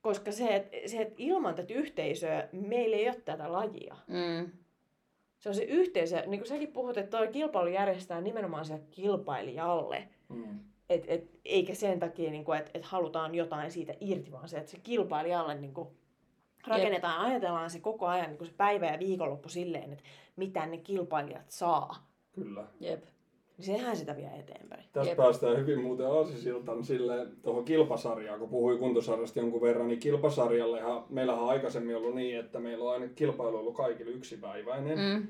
[0.00, 3.96] Koska se, että se, että ilman tätä yhteisöä meillä ei ole tätä lajia.
[4.06, 4.50] Mm.
[5.38, 10.08] Se on se yhteisö, niin kuin säkin puhut, että tuo kilpailu järjestetään nimenomaan se kilpailijalle.
[10.28, 10.60] Mm.
[10.90, 14.58] Et, et, eikä sen takia, niin kuin, että et halutaan jotain siitä irti, vaan se,
[14.58, 15.88] että se kilpailijalle niin kuin,
[16.66, 20.04] rakennetaan, ajatellaan se koko ajan niin kuin se päivä ja viikonloppu silleen, että
[20.36, 22.11] mitä ne kilpailijat saa.
[22.32, 22.64] Kyllä.
[22.80, 23.04] Jep.
[23.58, 24.84] Niin sehän sitä vie eteenpäin.
[24.92, 25.16] Tästä Jep.
[25.16, 31.42] päästään hyvin muuten aasisiltan sille tuohon kilpasarjaan, kun puhui kuntosarjasta jonkun verran, niin kilpasarjallehan, meillähän
[31.42, 34.98] on aikaisemmin ollut niin, että meillä on aina kilpailu ollut kaikille yksipäiväinen.
[34.98, 35.26] Mm.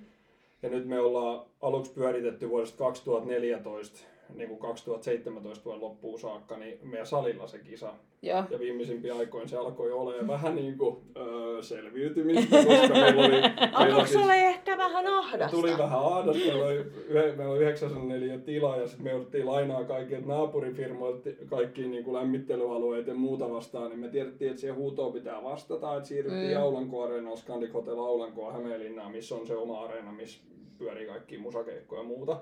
[0.62, 6.78] Ja nyt me ollaan aluksi pyöritetty vuodesta 2014 niin kuin 2017 vuoden loppuun saakka, niin
[6.82, 7.94] meidän salilla se kisa.
[8.22, 8.44] Joo.
[8.50, 13.36] Ja viimeisimpiä aikoina se alkoi olemaan vähän niin kuin öö, selviytymistä, koska meillä oli...
[13.72, 15.56] Alkoiko siis- ehkä vähän ahdasta?
[15.56, 16.84] Tuli vähän ahdasta, meillä oli,
[17.36, 23.10] meillä oli 904 tilaa ja sitten me jouduttiin lainaa kaikilta naapurifirmoilta kaikkiin niin kuin lämmittelyalueita
[23.10, 26.56] ja muuta vastaan, niin me tiedettiin, että siihen huutoon pitää vastata, että siirryttiin Mm.
[26.56, 26.62] mm.
[26.62, 30.40] Aulanko Areenaan, Scandic Hotel Aulankoa Hämeenlinnaan, missä on se oma areena, missä
[30.78, 32.40] pyörii kaikki musakeikkoja ja muuta.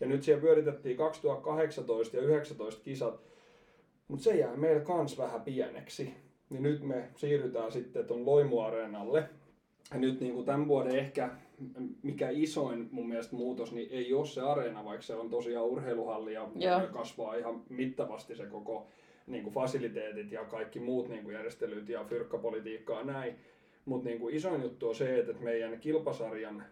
[0.00, 3.20] Ja nyt siellä pyöritettiin 2018 ja 2019 kisat,
[4.08, 6.14] mutta se jää meillä kans vähän pieneksi.
[6.50, 9.24] Niin nyt me siirrytään sitten tuon Loimu-areenalle.
[9.92, 11.30] Ja nyt niin kuin tämän vuoden ehkä
[12.02, 16.32] mikä isoin mun mielestä muutos, niin ei ole se areena, vaikka se on tosiaan urheiluhalli
[16.32, 16.80] ja Joo.
[16.92, 18.86] kasvaa ihan mittavasti se koko
[19.26, 23.34] niin kuin fasiliteetit ja kaikki muut niin kuin järjestelyt ja fyrkkapolitiikkaa ja näin.
[23.84, 26.64] Mutta niin isoin juttu on se, että meidän kilpasarjan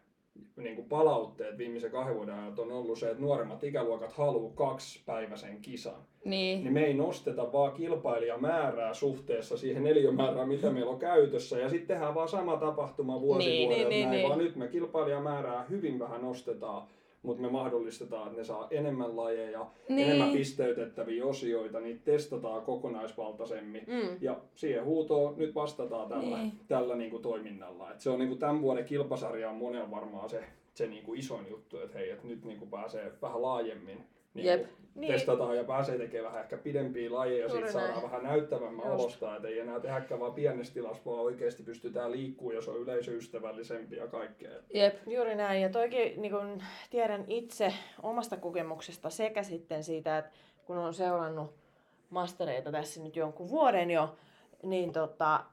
[0.56, 5.60] niin kuin palautteet viimeisen kahden vuoden ajan on ollut se, että nuoremmat ikäluokat haluaa kaksipäiväisen
[5.62, 6.02] kisan.
[6.24, 6.64] Niin.
[6.64, 11.58] Niin me ei nosteta vaan kilpailijamäärää suhteessa siihen neliömäärään, mitä meillä on käytössä.
[11.58, 14.28] Ja sitten tehdään vaan sama tapahtuma vuosi Niin, vuodelta niin, niin, näin, niin.
[14.28, 16.88] vaan nyt me kilpailijamäärää hyvin vähän nostetaan.
[17.22, 20.06] Mutta me mahdollistetaan, että ne saa enemmän lajeja, Niin.
[20.08, 23.84] enemmän pisteytettäviä osioita, niitä testataan kokonaisvaltaisemmin.
[23.86, 24.16] Mm.
[24.20, 26.52] Ja siihen huutoon nyt vastataan tällä, Niin.
[26.68, 27.90] tällä niin kuin toiminnalla.
[27.92, 31.18] Et se on niin kuin tämän vuoden kilpasarja on monen varmaan se, se niin kuin
[31.18, 34.04] isoin juttu, että hei, et nyt niin kuin pääsee vähän laajemmin
[34.34, 34.66] niin Jep.
[34.94, 35.12] Niin.
[35.12, 38.02] testataan ja pääsee tekemään vähän ehkä pidempiä lajeja ja Juuri sitten saadaan näin.
[38.02, 39.00] vähän näyttävämmän Just.
[39.00, 42.80] olosta, että ei enää tehdäkään vaan pienessä tilassa, vaan oikeasti pystytään liikkuu ja se on
[42.80, 44.50] yleisöystävällisempi ja kaikkea.
[44.74, 44.94] Jep.
[45.06, 45.62] Juuri näin.
[45.62, 50.30] Ja toikin niin kun tiedän itse omasta kokemuksesta sekä sitten siitä, että
[50.64, 51.54] kun olen seurannut
[52.10, 54.16] mastereita tässä nyt jonkun vuoden jo,
[54.62, 55.44] niin tota,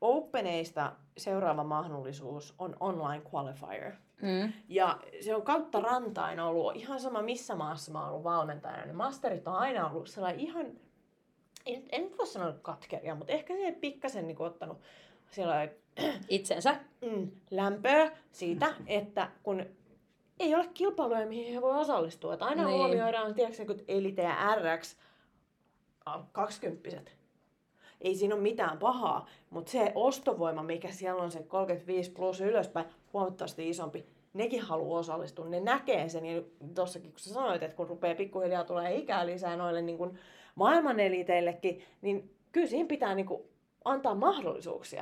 [0.00, 3.92] Openeista seuraava mahdollisuus on online qualifier.
[4.22, 4.52] Mm.
[4.68, 8.86] Ja se on kautta rantain ollut ihan sama missä maassa mä oon ollut valmentajana.
[8.86, 10.66] Ne masterit on aina ollut sellainen ihan,
[11.66, 14.78] en, en voi sanoa katkeria, mutta ehkä se pikkasen niin ottanut
[15.30, 15.74] sellainen
[16.28, 16.76] Itsensä.
[17.00, 19.66] mm, lämpöä siitä, että kun
[20.40, 22.32] ei ole kilpailuja, mihin he voi osallistua.
[22.32, 22.66] Että aina Niin.
[22.66, 22.78] niin.
[22.78, 24.96] huomioidaan, tiedätkö, kun Elite ja RX
[26.32, 27.10] 20
[28.00, 32.86] ei siinä ole mitään pahaa, mutta se ostovoima, mikä siellä on se 35 plus ylöspäin,
[33.12, 36.26] huomattavasti isompi, nekin haluaa osallistua, ne näkee sen.
[36.26, 36.42] Ja
[36.74, 40.18] tuossakin kun sä sanoit, että kun rupeaa pikkuhiljaa tulee ikää lisää noille niin kuin
[40.54, 43.42] maailman eliteillekin, niin kyllä siinä pitää niin kuin
[43.84, 45.00] antaa mahdollisuuksia.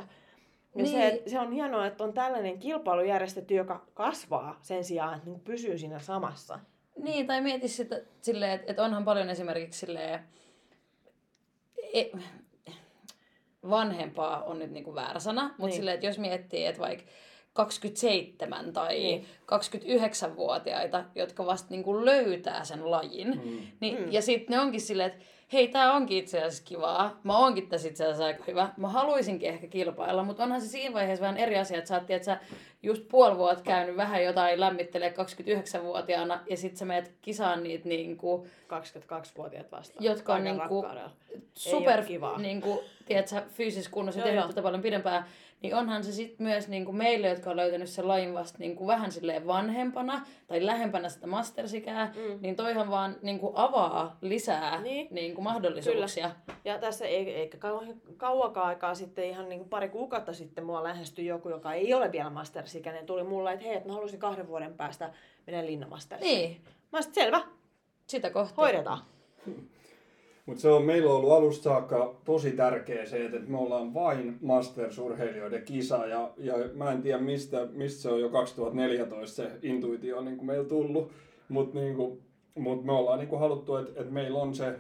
[0.74, 0.88] Ja Niin.
[0.88, 5.40] se, se on hienoa, että on tällainen kilpailu järjestetty, joka kasvaa sen sijaan, että niin
[5.40, 6.58] pysyy siinä samassa.
[6.96, 10.20] Niin, tai mieti sitä silleen, että, että onhan paljon esimerkiksi silleen,
[11.94, 12.04] e,
[13.70, 15.66] vanhempaa on nyt niinku väärä sana, mutta Niin.
[15.66, 15.76] niin.
[15.76, 17.04] silleen, että jos miettii, että vaikka
[17.58, 19.20] 27 tai Niin.
[19.20, 19.26] niin.
[19.46, 23.58] 29-vuotiaita, jotka vasta niinku löytää sen lajin, Mm.
[23.80, 24.04] niin, Mm.
[24.04, 24.12] mm.
[24.12, 27.88] ja sitten ne onkin silleen, että hei, tää onkin itse asiassa kivaa, mä oonkin tässä
[27.88, 31.58] itse asiassa aika hyvä, mä haluaisinkin ehkä kilpailla, mutta onhan se siinä vaiheessa vähän eri
[31.58, 32.38] asia, että sä oot, että sä
[32.82, 35.14] just puoli vuotta käynyt vähän jotain lämmittelee
[35.78, 40.04] 29-vuotiaana, ja sit sä meet kisaan niitä niinku 22-vuotiaat vastaan.
[40.04, 41.10] Jotka on niinku rakkaudella.
[41.54, 42.38] super, kivaa.
[42.38, 45.24] niinku, tiedätkö, fyysisessä kunnossa ja tehnyt tätä paljon pidempään,
[45.62, 49.12] niin onhan se sitten myös niinku meille, jotka on löytänyt sen lajin vasta niinku vähän
[49.12, 52.38] silleen vanhempana tai lähempänä sitä mastersikää, Mm.
[52.42, 54.84] niin toihan vaan niinku avaa lisää Niin.
[54.94, 55.08] niin.
[55.14, 56.30] niinku mahdollisuuksia.
[56.64, 60.82] Ja tässä ei, eikä kauan, kauakaan aikaa sitten, ihan niin kuin pari kuukautta sitten, mua
[60.84, 63.06] lähestyi joku, joka ei ole vielä mastersikäinen.
[63.06, 65.10] Tuli mulle, että hei, että mä haluaisin kahden vuoden päästä
[65.46, 66.38] mennä linnamastersiin.
[66.38, 66.60] Niin,
[66.92, 67.40] Mä sanoin, selvä,
[68.06, 68.54] sitä kohti.
[68.56, 68.98] hoidetaan.
[70.48, 74.38] Mutta se on, meillä on ollut alusta saakka tosi tärkeä se, että me ollaan vain
[74.40, 76.06] Masters-urheilijoiden kisa.
[76.06, 80.46] Ja, ja mä en tiedä, mistä, mistä se on jo 2014 se intuitio niin kuin
[80.46, 81.12] meillä tullut.
[81.48, 82.22] Mutta niin kuin,
[82.54, 84.76] mut me ollaan niin kuin haluttu, että, että meillä on se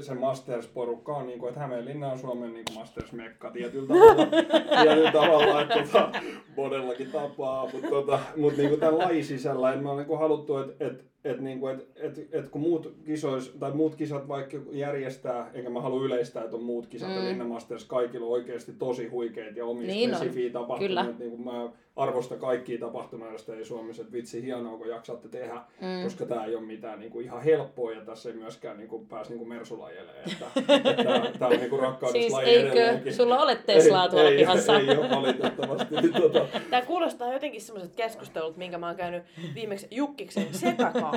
[0.00, 4.26] se Masters-porukka on, niin kuin, että Hämeenlinna on Suomen niin Masters-mekka tietyllä tavalla,
[4.82, 6.12] tietyllä tavalla että tota,
[6.56, 10.18] monellakin tapaa, mutta tota, mut, niin kuin tämän lajin sisällä en mä ole niin kuin
[10.18, 14.56] haluttu, että, että et, niinku, et, et, et kun muut, kisois, tai muut kisat vaikka
[14.70, 17.16] järjestää, enkä mä halua yleistää, että on muut kisat mm.
[17.16, 21.02] ja Linna Masters kaikilla on oikeasti tosi huikeita ja omia niin spesifiä tapahtumia.
[21.18, 26.02] Niin kuin mä arvostan kaikkia tapahtumajärjestäjiä Suomessa, että vitsi hienoa kun jaksatte tehdä, mm.
[26.04, 29.06] koska tämä ei ole mitään niin kuin ihan helppoa ja tässä ei myöskään niin kuin,
[29.06, 30.12] pääse niin kuin mersulajelle.
[30.26, 30.46] Että,
[30.90, 31.82] että tämä on niin kuin
[32.12, 33.14] siis eikö edelleenkin.
[33.14, 34.78] sulla ole Teslaa tuolla ei, pihassa?
[34.78, 35.94] Ei, ei ole valitettavasti.
[35.94, 36.46] Niin, tota...
[36.70, 39.22] Tämä kuulostaa jotenkin semmoiset keskustelut, minkä mä oon käynyt
[39.54, 40.46] viimeksi Jukkiksen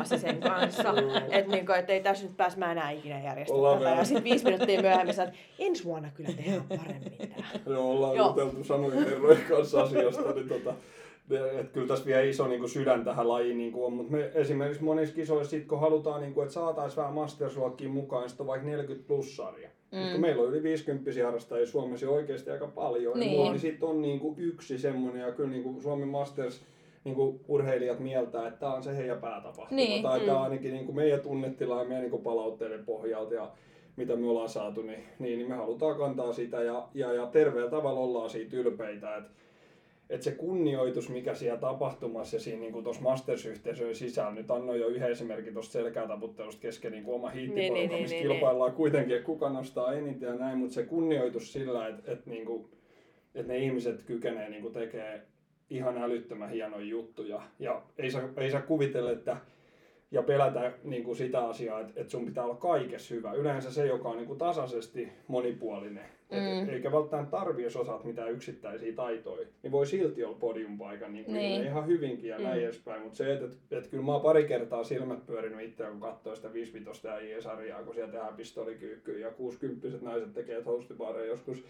[0.03, 0.93] sekakaasisen kanssa,
[1.29, 3.89] että niin et ei tässä nyt pääs mä enää ikinä järjestää tätä.
[3.89, 7.59] Ja sitten viisi minuuttia myöhemmin että ensi vuonna kyllä tehdään paremmin tää.
[7.65, 10.73] Joo, ollaan juteltu samojen herrojen kanssa asiasta, niin tota,
[11.31, 14.31] että kyllä tässä vielä iso niin kuin sydän tähän lajiin niin kuin on, mutta me
[14.33, 18.47] esimerkiksi monissa kisoissa, sit, kun halutaan, niin kuin, että saataisiin vähän mastersluokkiin mukaan, niin on
[18.47, 19.69] vaikka 40 plus sarja.
[19.91, 20.21] Mm.
[20.21, 24.35] meillä on yli 50 harrastajia Suomessa oikeasti aika paljon, niin, niin sitten on niin kuin
[24.37, 26.61] yksi semmoinen, ja kyllä niin kuin Suomen Masters
[27.05, 29.81] niin kuin urheilijat mieltää, että tämä on se heidän päätapahtuma.
[29.81, 30.25] Niin, tai mm.
[30.25, 33.51] tämä ainakin niin kuin meidän tunnetila ja meidän niin kuin palautteiden pohjalta ja
[33.95, 37.71] mitä me ollaan saatu, niin, niin, niin me halutaan kantaa sitä ja, ja, ja terveellä
[37.71, 39.15] tavalla ollaan siitä ylpeitä.
[39.15, 39.29] Että
[40.09, 44.87] että se kunnioitus, mikä siellä tapahtumassa ja siinä niin tuossa Masters-yhteisöön sisällä, nyt annoin jo
[44.87, 48.77] yhden esimerkin tuosta selkäätaputtelusta kesken niin kuin oma hiittiporukka, niin, niin, missä niin, kilpaillaan niin.
[48.77, 52.65] kuitenkin, että kuka nostaa eniten ja näin, mutta se kunnioitus sillä, että, että, niin kuin,
[53.35, 55.21] että ne ihmiset kykenee niin tekemään
[55.69, 57.41] ihan älyttömän hienoja juttuja.
[57.59, 59.37] Ja ei saa, ei saa kuvitella, että
[60.11, 63.33] ja pelätä niin kuin sitä asiaa, että, että sun pitää olla kaikessa hyvä.
[63.33, 66.63] Yleensä se, joka on niin kuin tasaisesti monipuolinen, mm.
[66.63, 71.25] et, eikä välttämättä tarvi, jos osaat mitään yksittäisiä taitoja, niin voi silti olla podiumpaikan niin
[71.25, 71.63] kuin niin.
[71.63, 72.43] ihan hyvinkin ja mm.
[72.43, 73.01] näin edespäin.
[73.01, 76.35] Mutta se, että, että, että kyllä mä oon pari kertaa silmät pyörinyt itse, kun katsoo
[76.35, 81.63] sitä 55 ja IE-sarjaa, kun siellä tehdään pistolikyykkyä ja 60 naiset tekee toastibaareja joskus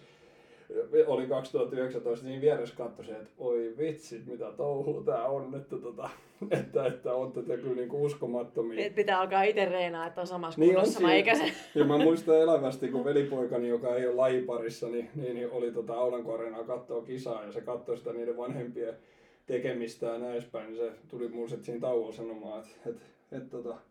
[1.08, 6.10] oli 2019, niin vieressä katsoi että oi vitsit, mitä touhua tää on, että, tota,
[6.60, 8.86] että, että on tätä kyllä niinku uskomattomia.
[8.86, 11.51] Et pitää alkaa itse reenaa, että on samassa niin kunnossa sama ikäisen.
[11.75, 15.93] Ja mä muistan elävästi, kun velipoikani, joka ei ole lajiparissa, niin, niin, niin oli tota
[15.93, 18.93] Aulanko katsoa kisaa ja se katsoi sitä niiden vanhempien
[19.45, 23.01] tekemistä ja näin edespäin, niin se tuli mulle siinä tauolla sanomaan, että, että,
[23.32, 23.82] että, tota, että,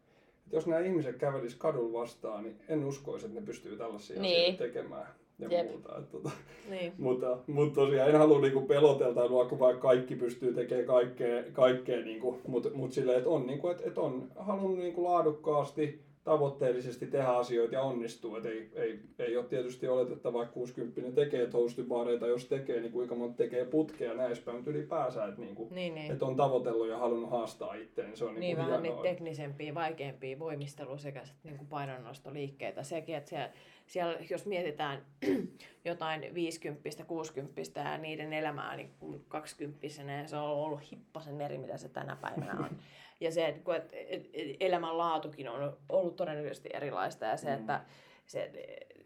[0.44, 4.40] että jos nämä ihmiset kävelisivät kadulla vastaan, niin en uskoisi, että ne pystyy tällaisia niin.
[4.40, 5.06] asioita tekemään
[5.38, 5.70] ja Jep.
[5.70, 5.98] muuta.
[5.98, 6.30] Että, tota,
[6.70, 6.92] niin.
[6.98, 12.40] mutta, mutta tosiaan en halua niinku peloteltailua, kun vaikka kaikki pystyy tekemään kaikkea, kaikkea niinku,
[12.46, 17.74] mutta, mutta silleen, että on, niinku, että, että on halunnut niinku laadukkaasti, tavoitteellisesti tehdä asioita
[17.74, 18.36] ja onnistuu.
[18.36, 23.14] Et ei, ei, ei ole tietysti oletettava, vaikka 60 tekee toastibaareita, jos tekee, niin kuinka
[23.14, 26.12] monta tekee putkea edespäin, mutta ylipäänsä, että, niinku, niin, niin.
[26.12, 29.74] että on tavoitellut ja halunnut haastaa itseään, niin se on niin, niin vähän niitä teknisempiä,
[29.74, 32.82] vaikeampia voimistelu sekä niin kuin painonnostoliikkeitä.
[32.82, 33.50] Sekin, että siellä
[33.86, 35.02] siellä, jos mietitään
[35.84, 38.94] jotain 50 60 ja niiden elämää niin
[39.28, 39.86] 20
[40.26, 42.70] se on ollut hippasen eri, mitä se tänä päivänä on.
[43.24, 47.54] Ja se, että et, et, elämän laatukin on ollut todennäköisesti erilaista ja se, mm.
[47.54, 47.84] että
[48.26, 48.52] se,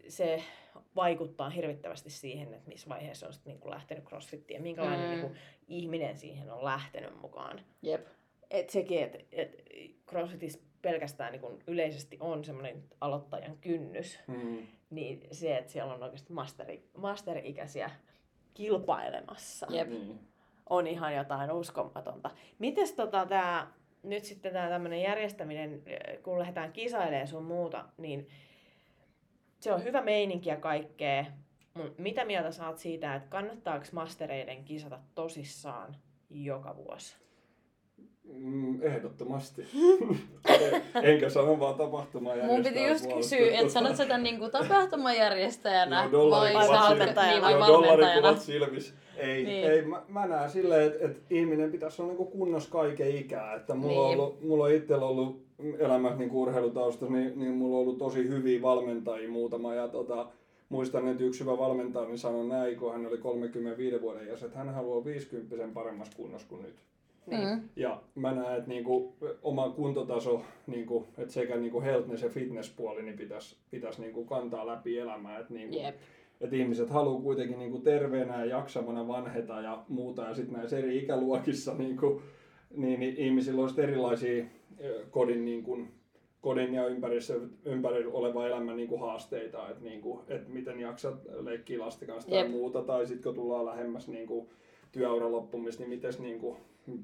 [0.07, 0.43] se
[0.95, 5.09] vaikuttaa hirvittävästi siihen, että missä vaiheessa on niin kuin lähtenyt crossfittiin ja minkälainen mm.
[5.09, 5.35] niin kuin,
[5.67, 7.61] ihminen siihen on lähtenyt mukaan.
[7.81, 8.07] Jep.
[8.51, 9.63] Et sekin, että et
[10.07, 14.67] crossfitissa pelkästään niin yleisesti on semmoinen aloittajan kynnys, mm.
[14.89, 17.89] niin se, että siellä on oikeasti masteri, masterikäisiä
[18.53, 19.89] kilpailemassa, Jep.
[19.89, 20.19] Mm.
[20.69, 22.31] on ihan jotain uskomatonta.
[22.59, 23.67] Mites tota, tää,
[24.03, 25.83] nyt sitten tämä tämmöinen järjestäminen,
[26.23, 28.27] kun lähdetään kisailemaan sun muuta, niin
[29.59, 31.25] se on hyvä meininki ja kaikkea,
[31.97, 35.95] mitä mieltä saat siitä, että kannattaako mastereiden kisata tosissaan
[36.29, 37.15] joka vuosi?
[38.33, 39.65] Mm, ehdottomasti.
[41.03, 42.63] Enkä sano vaan tapahtumajärjestäjänä.
[42.63, 47.49] Mun piti just kysyä, että sanot sä tämän niinku tapahtumajärjestäjänä no, vai, valmentajana?
[47.49, 48.35] Niin, vai valmentajana?
[48.35, 48.93] silmissä.
[49.19, 49.71] Ei, niin.
[49.71, 53.55] ei mä, mä näen silleen, että, että ihminen pitäisi olla niinku kunnossa kaiken ikää.
[53.55, 54.19] Että mulla, niin.
[54.19, 55.41] on ollut, mulla on itsellä ollut
[55.79, 59.73] elämässä niinku urheilutaustassa, niin, niin mulla on ollut tosi hyviä valmentajia muutama.
[59.73, 60.27] Ja tota,
[60.69, 64.57] muistan, että yksi hyvä valmentaja niin sanoi näin, kun hän oli 35 vuoden jäsen, että
[64.57, 66.75] hän haluaa 50 paremmassa kunnossa kuin nyt.
[67.27, 67.49] Niin.
[67.49, 67.69] Mm.
[67.75, 73.17] Ja mä näen, että niinku, oma kuntotaso, niinku, että sekä niinku healthness ja fitness-puoli niin
[73.17, 75.39] pitäisi pitäis niinku kantaa läpi elämää.
[75.39, 75.95] Että niinku, yep.
[76.41, 80.21] Et ihmiset haluaa kuitenkin niinku terveenä ja jaksamana vanheta ja muuta.
[80.21, 82.21] Ja sitten näissä eri ikäluokissa niinku,
[82.75, 84.45] niin, niin ihmisillä olisi erilaisia
[85.11, 85.77] kodin niinku,
[86.41, 87.33] kodin ja ympärissä,
[87.65, 92.29] ympärillä oleva elämän niin kuin haasteita, että, niin kuin, että miten jaksat leikkiä lasten kanssa
[92.29, 92.51] tai Jep.
[92.51, 94.49] muuta, tai sitten kun tullaan lähemmäs niin kuin,
[94.91, 96.57] työuran loppumista, niin miten niin kuin,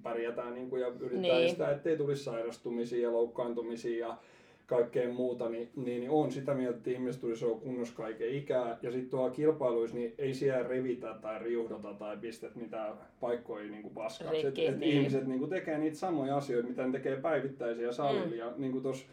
[0.03, 1.33] pärjätään niin kuin, ja yritetään Niin.
[1.35, 1.45] niin.
[1.45, 4.17] estää, ettei tulisi sairastumisia ja loukkaantumisia ja
[4.65, 8.77] kaikkea muuta, niin, niin, niin on sitä mieltä, että ihmiset tulisi olla kunnossa kaiken ikää.
[8.81, 13.81] Ja sitten tuolla kilpailuissa, niin ei siellä revitä tai riuhdota tai pistet mitään paikkoja niin
[13.81, 14.47] kuin paskaksi.
[14.47, 14.97] Et, et niin.
[14.97, 18.25] ihmiset niin kuin tekee niitä samoja asioita, mitä ne tekee päivittäisiä salilla.
[18.25, 18.33] Mm.
[18.33, 19.05] Ja niin kuin tuossa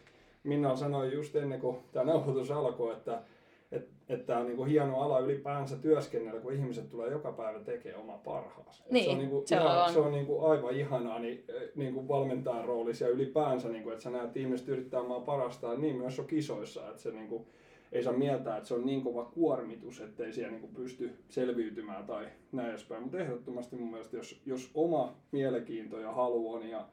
[0.45, 3.23] Minna sanoi just ennen kuin tämä nauhoitus alkoi, että
[3.73, 8.01] että et tämä on niinku hieno ala ylipäänsä työskennellä, kun ihmiset tulee joka päivä tekemään
[8.01, 8.85] oma parhaansa.
[8.91, 9.93] Niin, se on, niinku se ihan, on.
[9.93, 14.37] se on niinku aivan ihanaa niin, niinku valmentajan roolissa ja ylipäänsä, niinku, että sä näet,
[14.37, 17.47] ihmiset yrittää omaa parastaan, niin myös on kisoissa, että se niinku,
[17.93, 22.27] ei saa mieltää, että se on niin kova kuormitus, ettei siellä niinku pysty selviytymään tai
[22.53, 23.03] näin edespäin.
[23.03, 26.89] Mutta ehdottomasti mun mielestä, jos, jos oma mielenkiinto ja halu on ja,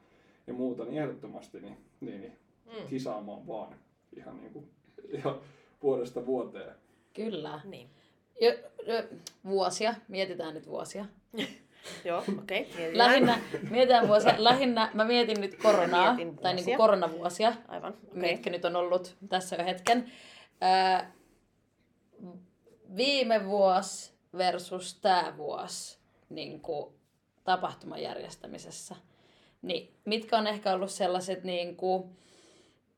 [0.48, 2.34] ja muuta, niin ehdottomasti niin, niin, niin
[2.70, 2.88] Mm.
[2.88, 3.76] kisaamaan vaan
[4.18, 4.64] ihan, niinku,
[5.18, 5.36] ihan
[5.84, 6.76] vuodesta vuoteen.
[7.14, 7.62] Kyllä.
[7.64, 7.90] Niin.
[8.42, 8.52] Jo,
[8.86, 9.04] jo,
[9.46, 11.06] vuosia, mietitään nyt vuosia.
[12.06, 12.62] Joo, okei.
[12.74, 12.98] Okay.
[12.98, 13.40] Lähinnä,
[13.70, 14.36] mietitään vuosia.
[14.38, 16.78] Lähinnä mä mietin nyt koronaa, Mietin tai niinku vuosia.
[16.78, 18.22] koronavuosia, Aivan, okay.
[18.22, 20.12] mitkä nyt on ollut tässä jo hetken.
[20.62, 21.12] Ää,
[22.96, 25.98] viime vuosi versus tämä vuosi
[26.30, 26.94] niin kuin
[27.44, 28.96] tapahtuman järjestämisessä.
[29.62, 32.18] Niin mitkä on ehkä ollut sellaiset, niin kuin,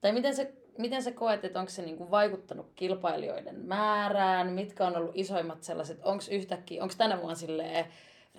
[0.01, 4.87] tai miten sä, miten sä koet, että onko se niin kuin vaikuttanut kilpailijoiden määrään, mitkä
[4.87, 7.85] on ollut isoimmat sellaiset, onko yhtäkkiä, onko tänä vuonna silleen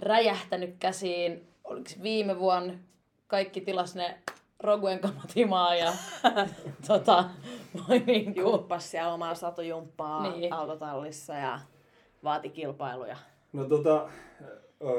[0.01, 2.75] räjähtänyt käsiin, oliko viime vuonna
[3.27, 4.19] kaikki tilas ne
[4.61, 5.93] Roguen kamatimaa ja
[6.89, 7.25] tota,
[7.89, 10.53] voi niin kuin, Jumppas siellä omaa satujumppaa Niin.
[10.53, 11.61] autotallissa ja
[12.25, 13.17] vaati kilpailuja.
[13.53, 14.09] No tota,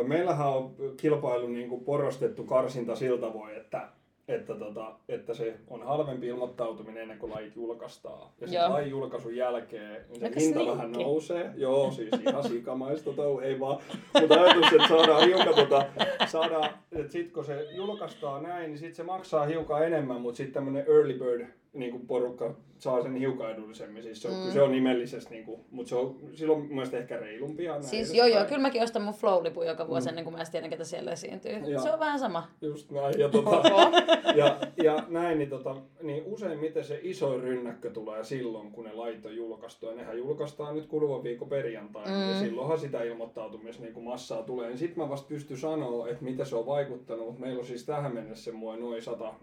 [0.07, 3.89] meillähän on kilpailu niin kuin porrastettu karsinta sillä tavoin, että,
[4.27, 8.29] että, tota, että se on halvempi ilmoittautuminen ennen kuin lajit julkaistaan.
[8.41, 8.69] Ja sen Joo.
[8.69, 10.71] lajin julkaisun jälkeen niin se hinta sneaky.
[10.71, 11.51] vähän nousee.
[11.55, 13.79] Joo, siis ihan sikamaista touhu, ei vaan.
[14.21, 15.85] Mutta ajatus, että saadaan hiukan tota,
[16.25, 20.53] saadaan, että sit kun se julkaistaan näin, niin sit se maksaa hiukan enemmän, mutta sitten
[20.53, 24.03] tämmönen early bird niin kuin porukka saa sen hiukan edullisemmin.
[24.03, 24.51] Siis se on, mm.
[24.51, 27.71] se on nimellisesti, niin kuin, mutta se on silloin mun mielestä ehkä reilumpia.
[27.71, 30.69] näin Siis joo joo, kyllä mäkin ostan mun flow-lipun joka vuosi ennen kuin mä tiedän,
[30.69, 31.51] ketä siellä esiintyy.
[31.51, 31.81] Joo.
[31.81, 32.47] Se on vähän sama.
[32.61, 33.19] Just näin.
[33.19, 33.61] Ja, tota,
[34.35, 39.25] ja, ja näin, niin, tota, niin useimmiten se iso rynnäkkö tulee silloin, kun ne lait
[39.25, 39.85] on julkaistu.
[39.85, 42.11] Ja nehän julkaistaan nyt kuluvan viikon perjantaina.
[42.11, 42.29] Mm.
[42.29, 44.67] Ja silloinhan sitä ilmoittautumista niin kuin massaa tulee.
[44.67, 47.25] Niin sitten mä vasta pystyn sanoa, että mitä se on vaikuttanut.
[47.25, 49.33] Mutta meillä on siis tähän mennessä semmoinen noin 100,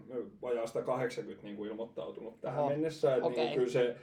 [0.41, 2.69] vajaa 180 niin kuin ilmoittautunut tähän Oho.
[2.69, 3.15] mennessä.
[3.15, 3.45] Että Okei.
[3.45, 3.95] niin kyllä se,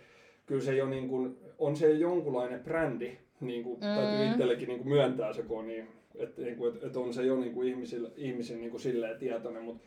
[0.47, 3.95] kyllä se jo niin kuin, on se jonkunlainen brändi, niin kuin, mm.
[3.95, 7.14] täytyy itsellekin niin kuin myöntää se, kun on niin, että niin kuin, et, et on
[7.14, 9.83] se jo niin kuin ihmisillä, ihmisillä niin kuin silleen tietoinen, mutta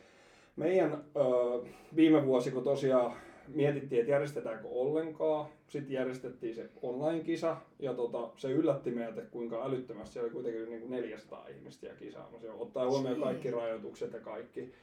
[0.55, 3.13] meidän ö, viime vuosi, kun tosiaan
[3.47, 9.65] mietittiin, että järjestetäänkö ollenkaan, sitten järjestettiin se online-kisa, ja tota, se yllätti meidät, että kuinka
[9.65, 14.19] älyttömästi siellä oli kuitenkin niin kuin 400 ihmistä ja kisaamassa, ottaa huomioon kaikki rajoitukset ja
[14.19, 14.73] kaikki,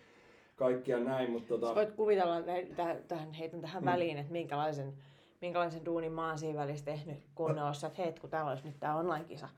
[0.59, 2.42] kaikki ja näin, mutta tota, Sä voit kuvitella,
[2.77, 3.90] tähän, tähän heitän tähän mm.
[3.90, 4.92] väliin, että minkälaisen,
[5.40, 8.66] minkälaisen duunin mä oon siinä välissä tehnyt, kun ne olisi, että hei, kun täällä olisi
[8.66, 9.49] nyt tää online-kisa,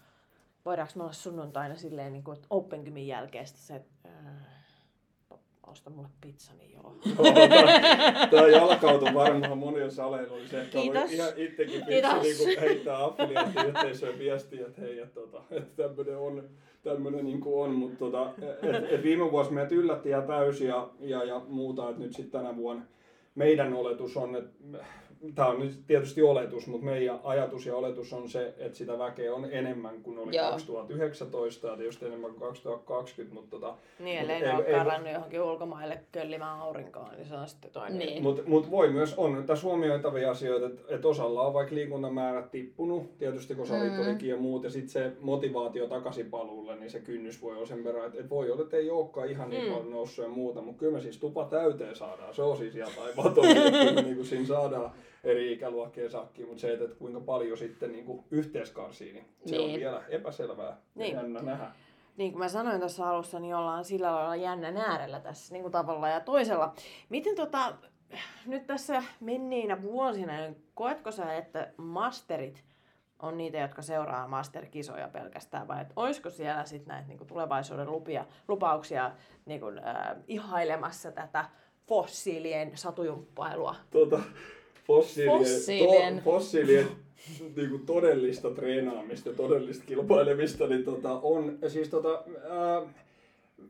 [0.65, 4.61] voidaanko me olla sunnuntaina silleen, niin kuin, että Open Gymin jälkeen se, että äh,
[5.67, 6.95] osta mulle pizza, niin joo.
[8.31, 10.35] Tämä jalkautui varmaan monilla saleilla.
[10.35, 10.99] Olisi ehkä Kiitos.
[10.99, 12.23] ollut ihan itsekin Kiitos.
[12.23, 16.49] fiksu niin heittää affiliaattiyhteisöön viestiä, että hei, että, tota, että tämmöinen on,
[16.83, 17.71] tämmöinen niin on.
[17.71, 18.31] Mutta tota,
[18.62, 22.40] et, et viime vuosi meidät yllätti ihan täysin ja, ja, ja muuta, että nyt sitten
[22.40, 22.83] tänä vuonna
[23.35, 24.85] meidän oletus on, että
[25.35, 29.35] tämä on nyt tietysti oletus, mutta meidän ajatus ja oletus on se, että sitä väkeä
[29.35, 30.50] on enemmän kuin oli Joo.
[30.50, 34.74] 2019 ja just enemmän kuin 2020, mutta tota, Niin, Mut ellei ei- ne ole ei-
[34.74, 37.98] karannut johonkin ulkomaille köllimään aurinkoon, niin se on sitten toinen.
[37.98, 38.22] Niin.
[38.22, 43.18] Mutta mut voi myös, on tässä huomioitavia asioita, että et osalla on vaikka liikuntamäärät tippunut,
[43.18, 44.00] tietysti kun salit Mm.
[44.00, 47.85] olikin ja muut, ja sitten se motivaatio takaisin paluulle, niin se kynnys voi olla sen
[47.85, 49.72] verran, että et voi olla, että ei olekaan ihan niin Mm.
[49.72, 52.90] paljon noussut ja muuta, mutta kyllä me siis tupa täyteen saadaan, se on siis ihan
[53.35, 54.90] kyllä me niinku siinä saadaan
[55.24, 59.66] eri ikäluokkien sakkiin, mutta se, että et kuinka paljon sitten niinku yhteiskarsii, niin se on
[59.66, 59.80] Niin.
[59.80, 61.14] vielä epäselvää Niin.
[61.16, 61.70] ja jännä nähdä.
[62.16, 65.72] Niin kuin mä sanoin tuossa alussa, niin ollaan sillä lailla jännän äärellä tässä niin kuin
[65.72, 66.74] tavalla ja toisella.
[67.09, 67.72] Miten tota,
[68.46, 72.64] nyt tässä menneinä vuosina, niin koetko sä, että masterit
[73.22, 77.90] on niitä, jotka seuraa masterkisoja pelkästään, vai että olisiko siellä sitten näitä niin kuin tulevaisuuden
[77.90, 79.11] lupia, lupauksia
[79.46, 81.44] niin kuin, äh, ihailemassa tätä
[81.88, 83.74] fossiilien satujumppailua?
[83.90, 84.20] tuota,
[84.87, 86.14] fossiilien, Fossiilien.
[86.16, 86.87] To, fossiilien
[87.57, 92.83] niinku todellista treenaamista ja todellista kilpailemista, niin tota, on, siis tota, ää,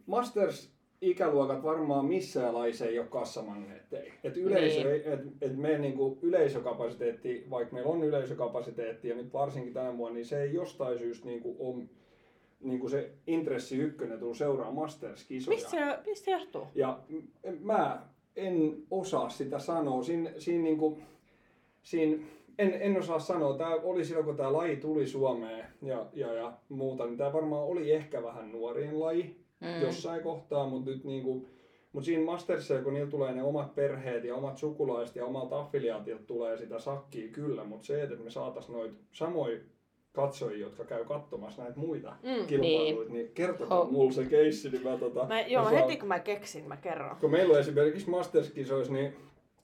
[0.06, 0.70] Masters
[1.00, 4.12] ikäluokat varmaan missään laissa ei ole kassamagneetteja.
[4.24, 5.12] Et yleisö, Niin.
[5.12, 10.26] et, et meidän niinku yleisökapasiteetti, vaikka meillä on yleisökapasiteetti ja nyt varsinkin tänä vuonna, niin
[10.26, 11.88] se ei jostain syystä niinku on
[12.60, 15.54] niinku se intressi ykkönen tuu seuraa Masters-kisoja.
[15.56, 16.66] Mistä se, mistä se johtuu?
[16.74, 18.02] Ja m- mä
[18.36, 20.02] en osaa sitä sanoa.
[20.02, 20.98] Siinä, siinä, niinku,
[21.82, 22.22] siinä
[22.58, 23.56] en, en osaa sanoa.
[23.56, 27.64] Tää oli silloin, kun tämä laji tuli Suomeen ja, ja, ja muuta, niin tämä varmaan
[27.64, 29.82] oli ehkä vähän nuorien laji mm.
[29.82, 31.46] jossain kohtaa, mutta nyt niinku,
[31.92, 36.24] mut siinä Mastersissa, kun niillä tulee ne omat perheet ja omat sukulaiset ja omalta affiliaatilta
[36.26, 39.58] tulee sitä sakkia kyllä, mutta se, että me saataisiin noita samoja
[40.12, 44.24] katsojia, jotka käy katsomassa näitä muita Mm, mm, kilpailuita, niin, niin kertokaa Ho- mulle se
[44.24, 45.24] keissi, niin mä tota...
[45.26, 47.16] Mä, joo, mä saan- heti kun mä keksin, mä kerron.
[47.16, 49.16] kun meillä on esimerkiksi Masters-kisoissa, niin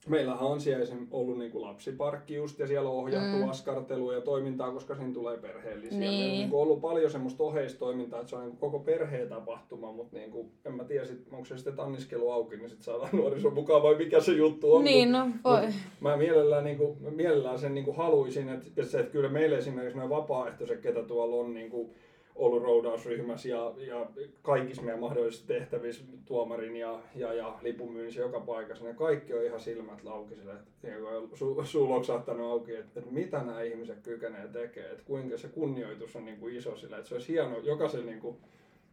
[0.09, 1.07] meillähän on siellä esim.
[1.11, 3.49] ollut niin kuin lapsiparkki just, ja siellä on ohjattu mm.
[3.49, 5.99] askartelua ja toimintaa, koska siinä tulee perheellisiä.
[5.99, 6.11] Niin.
[6.11, 9.29] Meillä on niin kuin ollut paljon semmoista oheistoimintaa, että se on niin kuin koko perheen
[9.29, 12.85] tapahtuma, mutta niin kuin, en mä tiedä, sit, onko se sitten anniskelu auki, niin sitten
[12.85, 14.83] saadaan nuoriso mukaan vai mikä se juttu on.
[14.83, 15.65] Niin, no voi.
[15.65, 19.29] mut Mä mielellään, niin kuin, mielellään sen niin kuin haluaisin, että, että, se, että kyllä
[19.29, 21.89] meille esimerkiksi nämä vapaaehtoiset, ketä tuolla on niin kuin,
[22.37, 24.05] ollut roudausryhmässä ja, ja
[24.41, 29.59] kaikissa meidän mahdollisissa tehtävissä tuomarin ja, ja, ja lipunmyynnissä joka paikassa, ne kaikki on ihan
[29.59, 30.97] silmät laukisille, että niin
[31.33, 36.15] su, suu loksahtanut auki, että, että mitä nämä ihmiset kykenee tekemään, että kuinka se kunnioitus
[36.15, 38.37] on niin kuin iso sille, että se olisi hienoa jokaisen niin kuin,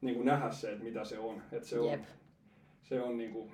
[0.00, 2.02] niin kuin nähdä se, että mitä se on, että se on, Jep.
[2.82, 3.50] se on niin kuin,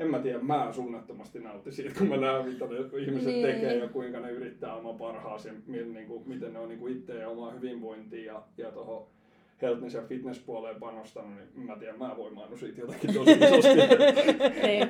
[0.00, 3.46] en mä tiedä, mä suunnattomasti nautin siitä, kun mä näen, mitä ne ihmiset Niin.
[3.46, 6.78] tekee ja kuinka ne yrittää oman parhaansa ja mi- niin kuin, miten ne on niin
[6.78, 9.06] kuin itse ja omaa hyvinvointia ja, ja tuohon
[9.62, 13.74] healthness ja fitness puoleen panostanut, niin mä tiedän, mä voimaannut siitä jotakin tosi isosti.
[14.66, 14.88] niin.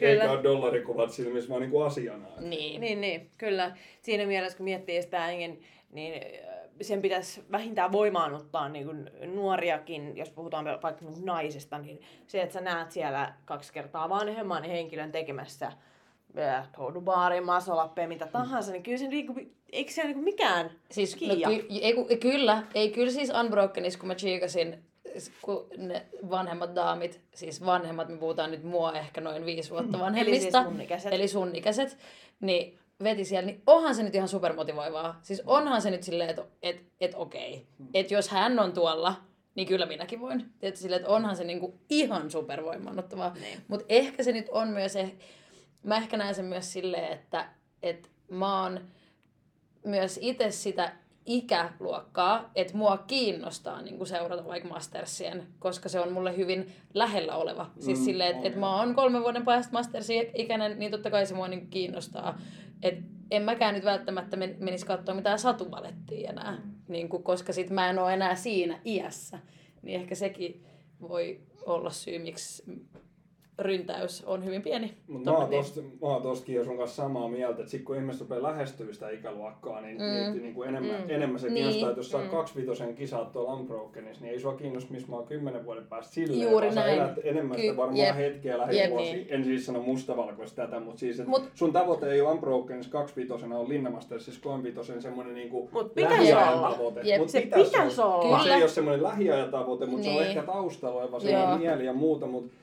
[0.00, 2.26] Eikä ole dollarikuvat silmissä, vaan niin kuin asiana.
[2.40, 2.80] Niin.
[2.80, 3.76] niin, niin, kyllä.
[4.02, 5.60] Siinä mielessä, kun miettii sitä, niin,
[5.92, 12.00] niin äh, sen pitäisi vähintään voimaannuttaa niin kuin nuoriakin, jos puhutaan vaikka niin naisesta, niin
[12.26, 15.72] se, että sä näet siellä kaksi kertaa vanhemman henkilön tekemässä
[16.76, 19.40] toudubaari, masolappe, mitä tahansa, niin kyllä se niinku,
[19.72, 23.98] eikö se ole niinku mikään Siis, no, ky, ei, ku- kyllä, ei kyllä siis Unbrokenissa,
[23.98, 24.84] kun mä chiikasin,
[25.42, 30.62] kun ne vanhemmat daamit, siis vanhemmat, me puhutaan nyt mua ehkä noin viisi vuotta vanhemmista.
[30.62, 31.12] siis mun ikäiset.
[31.12, 31.98] Eli sun ikäiset,
[32.40, 35.18] niin veti siellä, niin onhan se nyt ihan supermotivoivaa.
[35.22, 39.14] Siis onhan se nyt silleen, että et, et okei, että jos hän on tuolla,
[39.54, 40.52] niin kyllä minäkin voin.
[40.58, 43.34] Tiedätkö, silleen, että onhan se niinku ihan supervoimannuttavaa.
[43.40, 43.58] Niin.
[43.68, 45.12] Mutta ehkä se nyt on myös, eh,
[45.82, 47.48] mä ehkä näen sen myös silleen, että
[47.82, 48.80] et mä oon
[49.84, 50.92] myös itse sitä
[51.26, 57.36] ikäluokkaa, että mua kiinnostaa niin kuin seurata vaikka Mastersien, koska se on mulle hyvin lähellä
[57.36, 57.70] oleva.
[57.80, 61.26] Siis Mm, silleen, että et mä oon kolmen vuoden päästä Mastersin ikäinen, niin totta kai
[61.26, 62.38] se mua niin kiinnostaa.
[62.84, 62.98] Et
[63.30, 66.72] en mäkään nyt välttämättä men- menisi katsoa mitään satubalettia enää, Mm.
[66.88, 69.38] niin kuin, koska sit mä en ole enää siinä iässä.
[69.82, 70.64] Niin ehkä sekin
[71.00, 72.62] voi olla syy, miksi
[73.58, 74.94] ryntäys on hyvin pieni.
[75.08, 77.96] Mutta mä, oon tosta, mä oon tosta Kiia sun kanssa samaa mieltä, että sit kun
[77.96, 80.02] ihmiset rupeaa lähestyä sitä ikäluokkaa, niin, mm.
[80.32, 81.10] niin, niin kuin enemmän, mm.
[81.10, 82.30] enemmän se Niin, kiinnostaa, että jos sä oot mm.
[82.30, 86.40] kaksivitosen kisat tuolla Unbrokenissa, niin ei sua kiinnosta, missä mä oon kymmenen vuoden päästä silleen,
[86.50, 86.98] Juuri vaan sä näin.
[86.98, 88.16] elät enemmän Ky- sitä varmaan jep.
[88.16, 89.12] hetkeä Jep, lähivuosia.
[89.14, 89.26] niin.
[89.30, 93.58] En siis sano mustavalkoista tätä, mutta siis, että Mut- sun tavoite ei ole Unbrokenissa kaksivitosena
[93.58, 96.70] on Linnamastersissa kolmevitosen semmoinen niinku Mut pitäis lähiajan olla.
[96.72, 97.00] tavoite.
[97.04, 97.18] Jep.
[97.20, 98.36] Mut Se pitäis pitäis olla.
[98.36, 100.26] Mut Se ei ole semmoinen lähiajan tavoite, mutta se on Niin.
[100.28, 101.20] ehkä taustalla oleva Joo.
[101.20, 102.54] semmoinen mieli ja muuta, mutta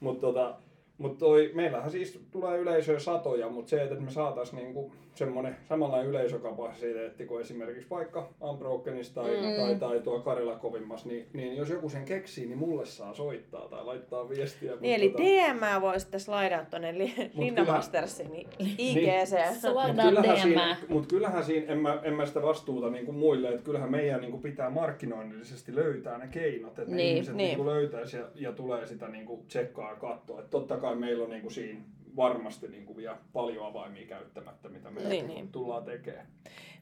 [0.00, 0.54] mut tota,
[0.98, 6.10] mutta toi, meillähän siis tulee yleisöä satoja, mutta se, että me saataisiin niinku semmoinen samanlainen
[6.10, 9.62] yleisökapasiteetti kuin esimerkiksi vaikka Unbrokenissa tai, mm.
[9.62, 13.68] tai, tai tuo Karila kovimmassa, niin, niin, jos joku sen keksii, niin mulle saa soittaa
[13.68, 14.72] tai laittaa viestiä.
[14.80, 18.34] Niin, eli DM voi sitten slaidaa tuonne li- Linna Mastersin
[18.78, 19.28] IGC.
[19.28, 23.06] Se Mutta laitetaan kyllähän, siinä, mut kyllähän siinä, en mä, en mä sitä vastuuta niin
[23.06, 27.14] kuin muille, että kyllähän meidän niin kuin pitää markkinoinnillisesti löytää ne keinot, että ne Niin,
[27.14, 27.46] ihmiset niin.
[27.46, 27.58] niin.
[27.58, 30.38] Niin löytäisi ja, ja tulee sitä niin kuin tsekkaa ja katsoa.
[30.38, 31.80] Että totta kai meillä on niin kuin siinä
[32.18, 35.52] varmasti niin kuin vielä paljon avaimia käyttämättä, mitä me Niin, niin.
[35.52, 36.26] tullaan tekemään.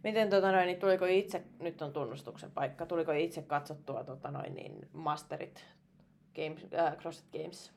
[0.04, 4.54] Miten tota noin, niin tuliko itse, nyt on tunnustuksen paikka, tuliko itse katsottua tota noin,
[4.54, 5.64] niin masterit
[6.36, 7.75] Games, äh, CrossFit Games?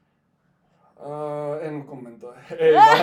[1.06, 2.36] Uh, en kommentoi.
[2.60, 2.98] Ei vaan,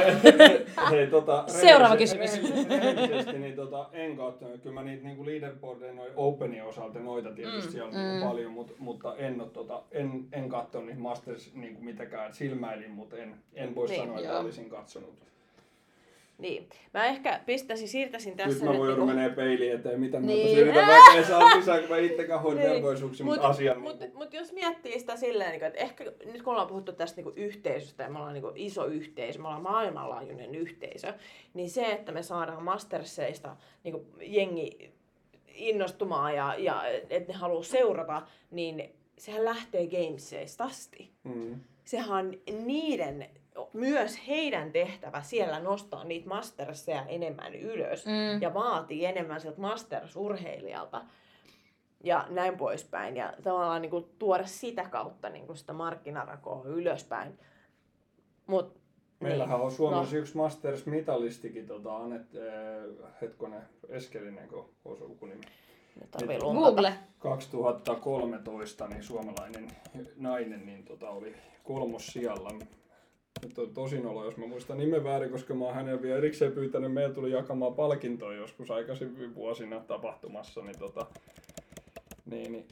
[0.90, 2.40] hei, tota, Seuraava kysymys.
[2.42, 4.60] rehellisesti- niin tota, en katsonut.
[4.62, 8.52] Kyllä mä niitä niinku leaderboardeja, noin Openin osalta, noita tietysti mm, siellä on niinku paljon,
[8.52, 13.16] mut, mutta en, oo, tota, en, en katsonut niitä Masters niinku mitenkään, että silmäilin, mutta
[13.16, 14.40] en, en voi Niin, sanoa, että joo.
[14.40, 15.14] olisin katsonut.
[16.38, 16.68] Niin.
[16.94, 20.46] Mä ehkä pistäisin, siirtäisin tässä Nyt mä voin niinku- menee peiliin eteen, mitä mä Niin.
[20.46, 20.58] niin.
[20.58, 22.70] yritän vaikea saa lisää, kun mä itse hoidin Niin.
[22.72, 23.80] velvollisuuksia, mutta Mut- asian.
[23.80, 27.32] Mut, mut jos miettii sitä silleen, niin että ehkä nyt kun ollaan puhuttu tästä niin
[27.36, 31.14] yhteisöstä ja me ollaan niin iso yhteisö, me ollaan maailmanlaajuinen yhteisö,
[31.54, 34.92] niin se, että me saadaan Masterseista niin jengi
[35.54, 41.10] innostumaan ja, ja että ne haluaa seurata, niin sehän lähtee Gamesseista asti.
[41.24, 41.60] Mm.
[41.84, 42.32] Sehän on
[42.64, 43.26] niiden,
[43.72, 48.42] myös heidän tehtävä siellä nostaa niitä masterseja enemmän ylös Mm.
[48.42, 51.00] ja vaatii enemmän sieltä masters-urheilijalta
[52.04, 53.16] ja näin poispäin.
[53.16, 57.38] Ja tavallaan niin kuin, tuoda sitä kautta niin kuin, sitä markkinarakoa ylöspäin.
[58.46, 58.76] Mut,
[59.20, 60.20] Meillähän on Suomessa No.
[60.20, 65.40] yksi Masters-mitalistikin, tota, Anet, äh, hetkonen, Eskelinen, kun on sukunimi.
[66.00, 66.40] Nyt.
[66.40, 66.92] Google.
[67.18, 69.68] 2013 niin suomalainen
[70.16, 72.50] nainen niin tota, oli kolmos sijalla.
[73.42, 76.52] Nyt on tosin olo, jos mä muistan nimen väärin, koska mä oon hänen vielä erikseen
[76.52, 76.92] pyytänyt.
[76.92, 80.62] Meillä tuli jakamaan palkintoja joskus aikaisemmin vuosina tapahtumassa.
[80.62, 81.06] Niin, tota,
[82.26, 82.68] niin, niin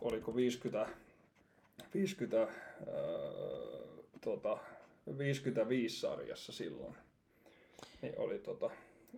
[0.00, 0.88] oliko 50,
[1.94, 2.48] 50 ää,
[4.20, 4.58] tota,
[5.18, 6.94] 55 sarjassa silloin.
[8.02, 8.70] Niin oli, tota,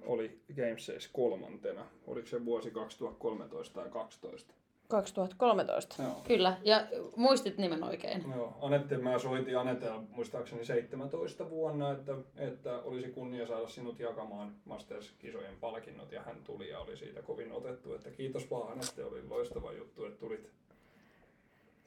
[0.02, 1.86] oli Games kolmantena.
[2.06, 4.61] Oliko se vuosi 2013 tai 2012?
[4.88, 6.02] 2013.
[6.02, 6.20] Joo.
[6.26, 8.24] Kyllä, ja muistit nimen oikein.
[8.36, 14.52] Joo, Anette, mä soitin Anetella muistaakseni 17 vuonna, että, että olisi kunnia saada sinut jakamaan
[14.64, 19.28] Masters-kisojen palkinnot ja hän tuli ja oli siitä kovin otettu, että kiitos vaan Anette, oli
[19.28, 20.50] loistava juttu, että tulit.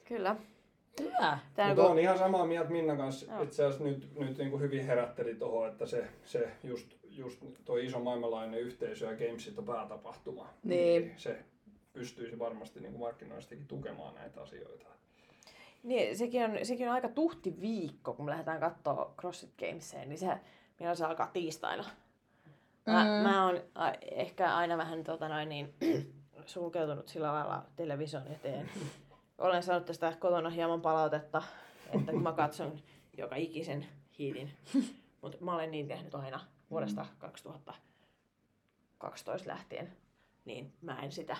[0.04, 0.36] Kyllä.
[1.00, 1.38] Hyvä.
[1.54, 3.42] Tää Mutta kun- on ihan samaa mieltä Minna kanssa, Joo.
[3.42, 7.86] itse asiassa nyt, nyt niin kuin hyvin herätteli tuohon, että se, se just, just toi
[7.86, 10.48] iso maailmanlainen yhteisö ja Gamesit on päätapahtuma.
[10.64, 11.12] Niin.
[11.16, 11.38] Se
[11.96, 14.86] pystyisi varmasti niin kuin markkinoistakin tukemaan näitä asioita.
[15.82, 20.18] Niin, sekin on, sekin on aika tuhti viikko, kun me lähdetään katsoa CrossFit Gameseen, niin
[20.18, 20.38] se,
[20.80, 21.84] meillä se alkaa tiistaina.
[22.86, 23.10] Mä, Mm.
[23.10, 25.74] mä oon a, ehkä aina vähän tota noin, niin,
[26.46, 28.70] sulkeutunut sillä lailla television eteen.
[29.38, 31.42] Olen saanut tästä kotona hieman palautetta,
[31.92, 32.78] että kun mä katson
[33.18, 33.86] joka ikisen
[34.18, 34.50] hiitin.
[35.22, 36.40] Mutta mä olen niin tehnyt aina
[36.70, 39.92] vuodesta 2012 lähtien,
[40.44, 41.36] niin mä en sitä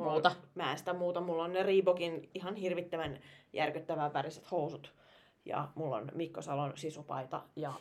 [0.00, 0.28] Mulla Muuta.
[0.28, 1.20] On, mä en sitä muuta.
[1.20, 3.20] Mulla on ne Reebokin ihan hirvittävän
[3.52, 4.94] järkyttävää väriset housut.
[5.44, 7.42] Ja mulla on Mikko Salon sisupaita.
[7.56, 7.72] Ja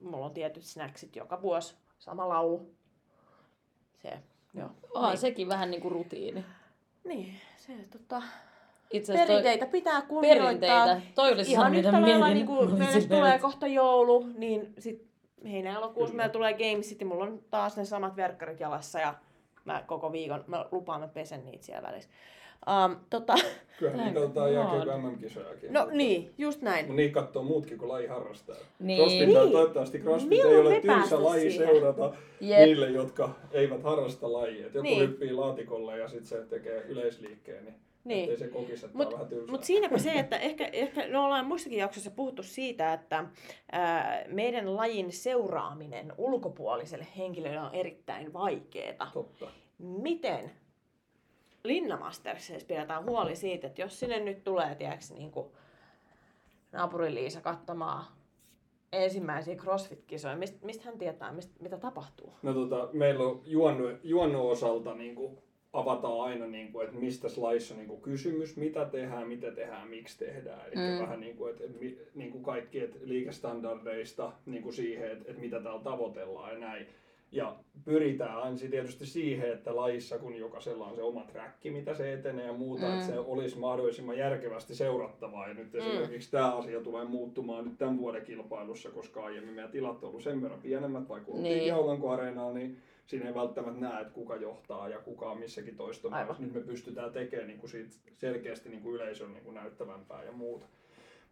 [0.00, 1.76] mulla on tietyt snacksit joka vuosi.
[1.98, 2.74] Sama laulu.
[4.02, 4.18] Se,
[4.54, 4.70] joo.
[4.94, 5.18] On niin.
[5.18, 6.44] sekin vähän niinku rutiini.
[7.04, 8.22] Niin, se tota...
[8.90, 10.86] Itse asiassa toi- Perinteitä pitää kunnioittaa.
[10.86, 11.14] Perinteitä.
[11.14, 15.06] Toi olisi Ihan yhtä lailla, niin kuin meille tulee kohta joulu, niin sit
[15.44, 19.14] heinä-elokuussa meillä tulee Gamesit ja mulla on taas ne samat verkkarit jalassa ja
[19.64, 22.10] mä koko viikon, mä lupaan, mä pesen niitä siellä välissä.
[22.86, 23.34] Um, tota,
[23.78, 25.72] Kyllähän Thank niitä otetaan jääkiekko MM-kisojakin.
[25.72, 26.84] no mutta- niin, just näin.
[26.86, 28.56] Mutta niin katsoo muutkin kuin laji harrastaa.
[28.78, 28.98] Niin.
[28.98, 29.52] CrossFit on Niin.
[29.52, 31.68] toivottavasti CrossFit Milloin ei ole tylsä laji siihen?
[31.68, 32.58] seurata Jep.
[32.60, 34.66] niille, jotka eivät harrasta lajia.
[34.66, 35.00] Et joku Niin.
[35.00, 37.74] hyppii laatikolle ja sitten se tekee yleisliikkeen, niin,
[38.04, 38.22] Niin.
[38.30, 39.50] ettei se kokisi, että Mut- vähän tylsää.
[39.50, 43.24] Mutta siinäpä se, että ehkä, ehkä me ollaan muissakin jaksoissa puhuttu siitä, että
[43.72, 49.10] ää, meidän lajin seuraaminen ulkopuoliselle henkilölle on erittäin vaikeaa.
[49.14, 49.46] Totta.
[49.78, 50.50] Miten
[51.64, 55.46] Linna Mastersissa pidetään huoli siitä, että jos sinne nyt tulee, tiedätkö, niin kuin
[56.72, 58.04] naapuri Liisa katsomaan
[58.92, 62.32] ensimmäisiä CrossFit-kisoja, mistä, mistä hän tietää, mistä, mitä tapahtuu?
[62.42, 65.38] No tota, meillä on juonno, juonnon osalta niin kuin
[65.72, 69.88] avataan aina, niin kuin, että mistä lajissa on niin kuin kysymys, mitä tehdään, mitä tehdään,
[69.88, 70.60] miksi tehdään.
[70.66, 70.92] Eli Mm.
[70.92, 70.98] mm.
[70.98, 71.78] vähän niin kuin, että, että
[72.14, 76.86] niin kuin kaikki että liikestandardeista niin kuin siihen, että, että mitä täällä tavoitellaan ja näin.
[77.32, 82.12] Ja pyritään aina tietysti siihen, että lajissa, kun jokaisella on se oma träkki, mitä se
[82.12, 82.92] etenee ja muuta, Mm.
[82.94, 85.48] että se olisi mahdollisimman järkevästi seurattavaa.
[85.48, 90.02] Ja nyt esimerkiksi tämä asia tulee muuttumaan nyt tämän vuoden kilpailussa, koska aiemmin meidän tilat
[90.04, 91.66] on ollut sen verran pienemmät, vaikka oltiin Niin.
[91.66, 92.78] Jaulanko-areenalla, niin
[93.12, 96.34] siinä ei välttämättä näe, että kuka johtaa ja kuka on missäkin toistomassa.
[96.38, 100.32] Nyt me pystytään tekemään niin kuin siitä selkeästi niin kuin yleisön niin kuin näyttävämpää ja
[100.32, 100.66] muuta.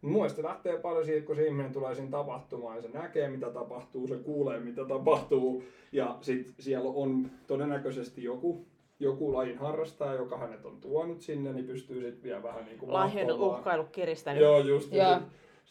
[0.01, 4.07] Mielestä lähtee paljon siitä, kun se ihminen tulee sinne tapahtumaan ja se näkee, mitä tapahtuu,
[4.07, 5.63] se kuulee, mitä tapahtuu.
[5.91, 8.65] Ja sitten siellä on todennäköisesti joku,
[8.99, 12.91] joku lajin harrastaja, joka hänet on tuonut sinne, niin pystyy sitten vielä vähän niin kuin
[12.91, 13.39] mahtomaan.
[13.39, 14.41] uhkailu kiristänyt.
[14.41, 14.93] Joo, just.
[14.93, 15.07] Joo.
[15.07, 15.21] Ja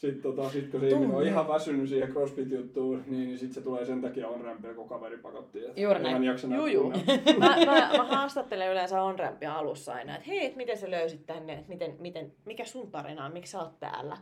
[0.00, 3.52] sit, sit, tota, sit kun se ihminen on ihan väsynyt siihen CrossFit-juttuun, niin, niin sit
[3.52, 5.58] se tulee sen takia on rämpiä, kun kaveri pakotti.
[5.76, 6.24] Juuri näin.
[6.24, 6.90] jaksa Juu, juu.
[7.38, 11.52] mä, mä, mä haastattelen yleensä on-rampia alussa aina, että hei, et miten sä löysit tänne,
[11.52, 14.16] että miten, miten, mikä sun tarina on, miksi sä oot täällä?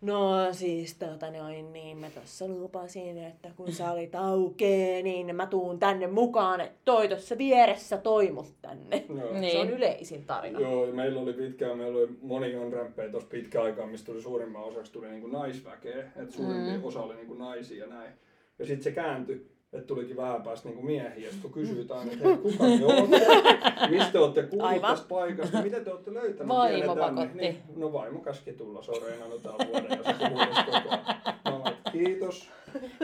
[0.00, 5.46] No siis tota noin, niin mä tossa lupasin, että kun sä olit aukee, niin mä
[5.46, 9.04] tuun tänne mukaan, että toi tossa vieressä toi mut tänne.
[9.08, 9.32] Joo.
[9.40, 9.52] Niin.
[9.52, 10.60] Se on yleisin tarina.
[10.60, 14.22] Joo, ja meillä oli pitkään, meillä oli moni on rämpejä tuossa pitkä aikaa, mistä tuli
[14.22, 16.84] suurimman osaksi tuli niinku naisväkeä, että suurempi Mm.
[16.84, 18.12] osa oli niinku naisia ja näin.
[18.58, 22.56] Ja sitten se kääntyi, että tulikin vähän päästä niinku miehiä, kun kysytään, että hei, kuka
[22.78, 23.26] te olette,
[23.90, 27.10] mistä te olette kuullut tästä paikasta, miten te olette löytäneet Vaimo tänne?
[27.10, 27.38] pakotti.
[27.38, 31.68] Niin, no vaimo käski tulla, se on reenannut täällä vuoden ja se koko ajan.
[31.68, 32.48] Että Kiitos.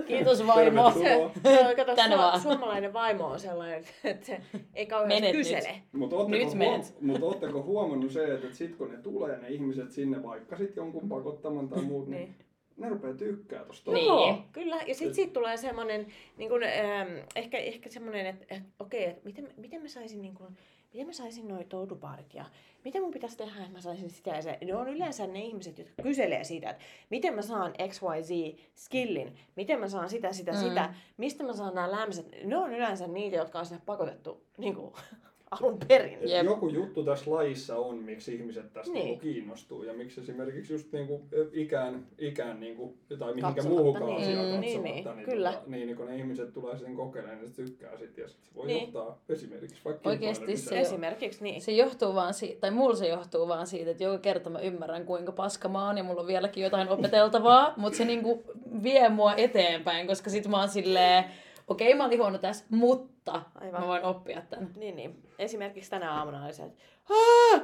[0.06, 0.90] Kiitos vaimo.
[0.90, 1.30] Tervetuloa.
[1.68, 2.40] Se, kato, Tänne vaan.
[2.40, 4.40] suomalainen vaimo on sellainen, että se
[4.74, 5.68] ei kauheasti Menet kysele.
[5.72, 5.82] nyt.
[5.92, 6.94] Mutta ootteko, Nyt huom- meet.
[7.00, 11.08] mut ootteko huomannut se, että sit kun ne tulee ne ihmiset sinne, vaikka sit jonkun
[11.08, 12.34] pakottaman tai muut, niin, Niin.
[12.76, 13.90] Ne rupeaa tykkää tosta.
[13.92, 14.06] Niin.
[14.06, 14.76] Joo, kyllä.
[14.86, 16.06] Ja sitten siitä tulee semmoinen,
[16.36, 20.34] niin kun, ähm, ehkä, ehkä semmoinen, että, että okei, että miten, miten mä saisin, niin
[20.34, 20.56] kun,
[20.92, 22.44] miten mä saisin noi toudubaarit ja
[22.84, 24.58] mitä mun pitäisi tehdä, että mä saisin sitä ja se.
[24.64, 29.88] Ne on yleensä ne ihmiset, jotka kyselee siitä, että miten mä saan XYZ-skillin, miten mä
[29.88, 30.58] saan sitä, sitä, Mm.
[30.58, 30.64] mm.
[30.68, 32.26] sitä, mistä mä saan nämä lämmöiset.
[32.44, 34.92] Ne on yleensä niitä, jotka on sinne pakotettu niin kuin,
[35.50, 36.18] alun perin.
[36.28, 36.44] Jep.
[36.46, 39.04] Joku juttu tässä lajissa on, miksi ihmiset tästä Niin.
[39.04, 39.18] niin.
[39.20, 41.20] kiinnostuu ja miksi esimerkiksi just niinku
[41.52, 44.22] ikään, ikään niinku, tai mihinkä Katsomatta, muuhunkaan niin.
[44.22, 44.60] asiaan Mm.
[44.60, 45.52] Niin, katsomatta, niin, kyllä.
[45.52, 48.42] Tota, niin, niin kun ne ihmiset tulee sitten kokeilemaan, niin se tykkää sit, ja sit
[48.44, 48.82] se voi Niin.
[48.82, 50.84] johtaa esimerkiksi vaikka Oikeesti kilpailemiseen.
[50.84, 51.60] se- Esimerkiksi niin.
[51.62, 55.04] Se johtuu vaan siitä, tai mulla se johtuu vaan siitä, että joka kerta mä ymmärrän
[55.04, 58.42] kuinka paska mä oon ja mulla on vieläkin jotain opeteltavaa, mutta se niinku
[58.82, 61.24] vie mua eteenpäin, koska sit mä oon silleen,
[61.68, 63.80] okei okay, mä olin huono tässä, mutta Aivan.
[63.80, 64.70] mä voin oppia tän.
[64.76, 65.22] Niin, niin.
[65.38, 67.60] Esimerkiksi tänä aamuna oli se, että "Aa,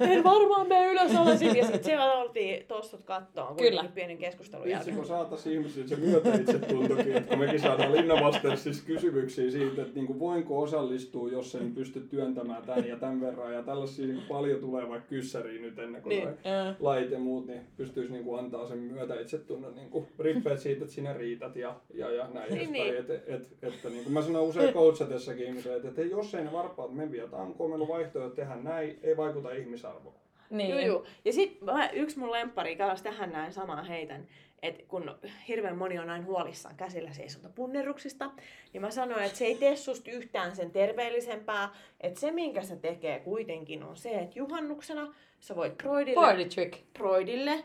[0.00, 1.56] en varmaan mene ylös alasin.
[1.56, 3.84] Ja sitten siellä oltiin tossut kattoon Kyllä.
[3.94, 4.96] pienen keskustelun Vitsi, jälkeen.
[4.96, 9.94] kun saataisiin ihmisille se myötä itse tuntokin, että kun mekin saadaan Linnavastersissa kysymyksiä siitä, että
[9.94, 14.60] niinku voinko osallistua, jos en pysty työntämään tän ja tämän verran, ja tällaisia niinku paljon
[14.60, 16.28] tulee vaikka kyssäriä nyt ennen kuin Niin.
[16.28, 16.76] niin.
[16.80, 21.12] Lait ja muut, niin pystyisi niinku antaa sen myötä itsetunnon niinku rippeet siitä, että sinä
[21.12, 22.96] riität ja, ja, ja näin Niin, niin, niin.
[22.96, 26.44] Et, et, et, että niin kuin mä sanon usein coachatessakin ihmisille, että, että jos ei
[26.44, 30.14] ne varpaat mene vielä tankoon, meillä on vaihtoehto tehdä näin, ei vaikuta ihmisarvoon.
[30.50, 30.70] Niin.
[30.70, 31.04] Joo, joo.
[31.24, 34.28] Ja sitten yksi mun lemppari, kalas tähän näin samaa heitän,
[34.62, 35.14] että kun
[35.48, 38.30] hirveän moni on aina huolissaan käsillä seisontapunneruksista,
[38.72, 41.68] niin mä sanoin, että se ei tee susta yhtään sen terveellisempää,
[42.00, 46.92] että se minkä se tekee kuitenkin on se, että juhannuksena sä voit Broidille, Party trick.
[46.92, 47.64] Broidille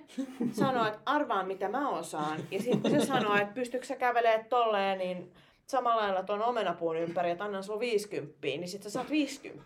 [0.51, 4.45] sanoa, että arvaa mitä mä osaan, ja sitten kun se sanoo, että pystytkö sä kävelemään
[4.45, 5.31] tolleen, niin
[5.74, 9.63] samalla lailla tuon omenapuun ympäri, että annan sulla 50, niin sit sä saat 50.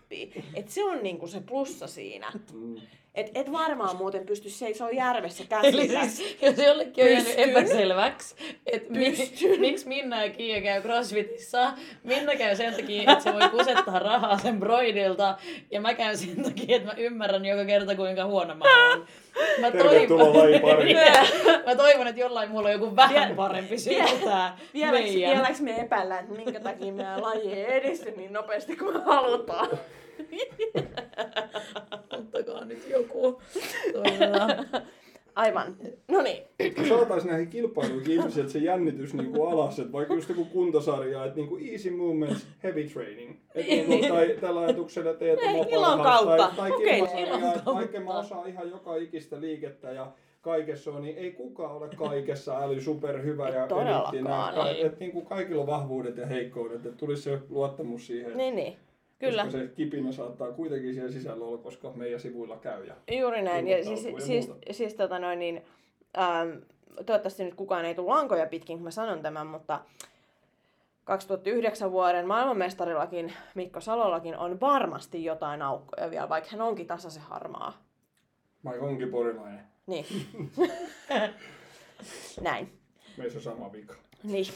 [0.54, 2.32] Et se on niinku se plussa siinä.
[3.18, 6.06] Et, et varmaan muuten pysty seisoo järvessä Eli käsillä.
[6.08, 8.34] siis, jos jollekin on jäänyt epäselväksi,
[8.66, 11.72] että mi- miksi Minna ja Kiia käy CrossFitissa.
[12.04, 15.36] Minna käy sen takia, että se voi kusettaa rahaa sen broidilta.
[15.70, 19.06] Ja mä käyn sen takia, että mä ymmärrän joka kerta, kuinka huono mä oon.
[19.60, 20.96] Mä Tervetuloa lajin pariin.
[21.66, 23.94] mä toivon, että jollain mulla on joku vähän parempi syy
[24.24, 24.58] tää
[25.36, 29.68] vieläks me epäillään, että minkä takia meidän laji ei edisty niin nopeasti kuin me halutaan.
[32.18, 33.42] Ottakaa nyt joku.
[35.34, 35.76] Aivan.
[36.08, 36.42] No niin.
[36.88, 41.58] Saataisiin näihin kilpailuihin ihmiset se jännitys niinku alas, että vaikka just joku kuntosarja, että niinku
[41.72, 43.36] easy movements, heavy training.
[43.54, 46.36] Et niinku, tai tällä ajatuksella teet oma ilon kautta.
[46.36, 47.74] Tai, tai kilpasarjaa, ilon että kautta.
[47.74, 52.62] vaikka mä osaan ihan joka ikistä liikettä ja kaikessa on, niin ei kukaan ole kaikessa
[52.62, 54.76] äly superhyvä ja todellakaan, eliittinen.
[54.76, 54.86] ei.
[54.86, 58.36] Et, et, niinku kaikilla on vahvuudet ja heikkoudet, että tulisi se luottamus siihen.
[58.36, 58.76] Niin, niin.
[59.18, 59.44] Kyllä.
[59.44, 62.84] Koska se kipinä saattaa kuitenkin siellä sisällä olla, koska meidän sivuilla käy.
[62.86, 63.68] Ja Juuri näin.
[63.68, 64.72] Ja siis, ja siis, muuta.
[64.72, 65.62] siis tota noin, niin,
[66.18, 66.50] ähm,
[67.06, 69.80] toivottavasti nyt kukaan ei tule lankoja pitkin, kun mä sanon tämän, mutta
[71.04, 77.82] 2009 vuoden maailmanmestarillakin Mikko Salollakin on varmasti jotain aukkoja vielä, vaikka hän onkin tasaisen harmaa.
[78.62, 79.64] Mike onkin porilainen.
[79.86, 80.06] Niin.
[82.40, 82.72] Näin.
[83.16, 83.94] Meissä on sama vika.
[84.22, 84.46] Niin.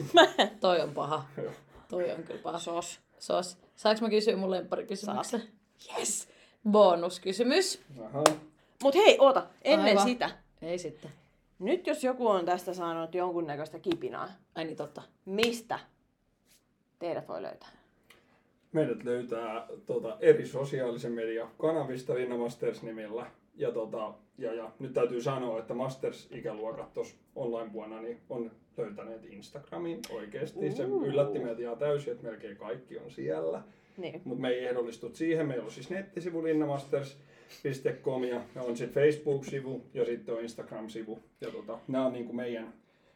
[0.60, 1.24] Toi on paha.
[1.88, 2.58] Toi on kyllä paha.
[2.58, 3.00] Sos.
[3.18, 3.58] Sos.
[3.82, 5.42] Saanko mä kysyä mun lempparikysymyksen?
[5.98, 6.28] Yes!
[6.70, 7.80] Bonuskysymys.
[8.04, 8.24] Aha.
[8.82, 10.04] Mut hei, oota, ennen Aivan.
[10.04, 10.30] sitä.
[10.62, 11.10] Ei sitten.
[11.58, 15.02] Nyt jos joku on tästä saanut jonkunnäköistä kipinaa, Ai niin totta.
[15.24, 15.78] mistä
[16.98, 17.68] teidät voi löytää?
[18.72, 23.26] Meidät löytää tota, eri sosiaalisen median kanavista Linna Masters nimillä.
[23.54, 30.00] Ja, tota, ja, ja, nyt täytyy sanoa, että Masters-ikäluokat tuossa online-vuonna niin on löytäneet Instagramin
[30.10, 30.72] oikeasti.
[30.72, 33.62] Se yllätti meitä ihan täysin, että melkein kaikki on siellä.
[33.96, 34.22] Niin.
[34.24, 35.46] Mutta me ei ehdollistut siihen.
[35.46, 41.18] Meillä on siis nettisivu linnamasters.com ja on sitten Facebook-sivu ja sitten on Instagram-sivu.
[41.40, 42.72] Ja tota, nämä on niinku meidän,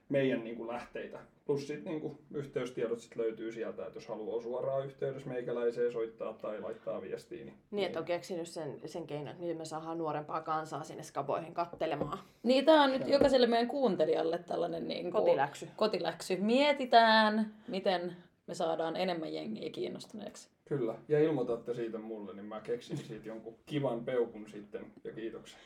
[0.09, 1.19] meidän niinku lähteitä.
[1.45, 6.61] Plus sitten niinku yhteystiedot sit löytyy sieltä, että jos haluaa suoraan yhteydessä meikäläiseen soittaa tai
[6.61, 7.45] laittaa viestiä.
[7.45, 11.03] Niin, Niin, että on keksinyt sen, sen keinon, että miten me saadaan nuorempaa kansaa sinne
[11.03, 12.19] skaboihin kattelemaan.
[12.43, 15.69] Niin tää on nyt jokaiselle meidän kuuntelijalle tällainen niin kuin Kotiläksy.
[15.77, 16.37] kotiläksy.
[16.37, 20.49] Mietitään, miten me saadaan enemmän jengiä kiinnostuneeksi.
[20.65, 25.61] Kyllä, ja ilmoitatte siitä mulle, niin mä keksin siitä jonkun kivan peukun sitten ja kiitoksen.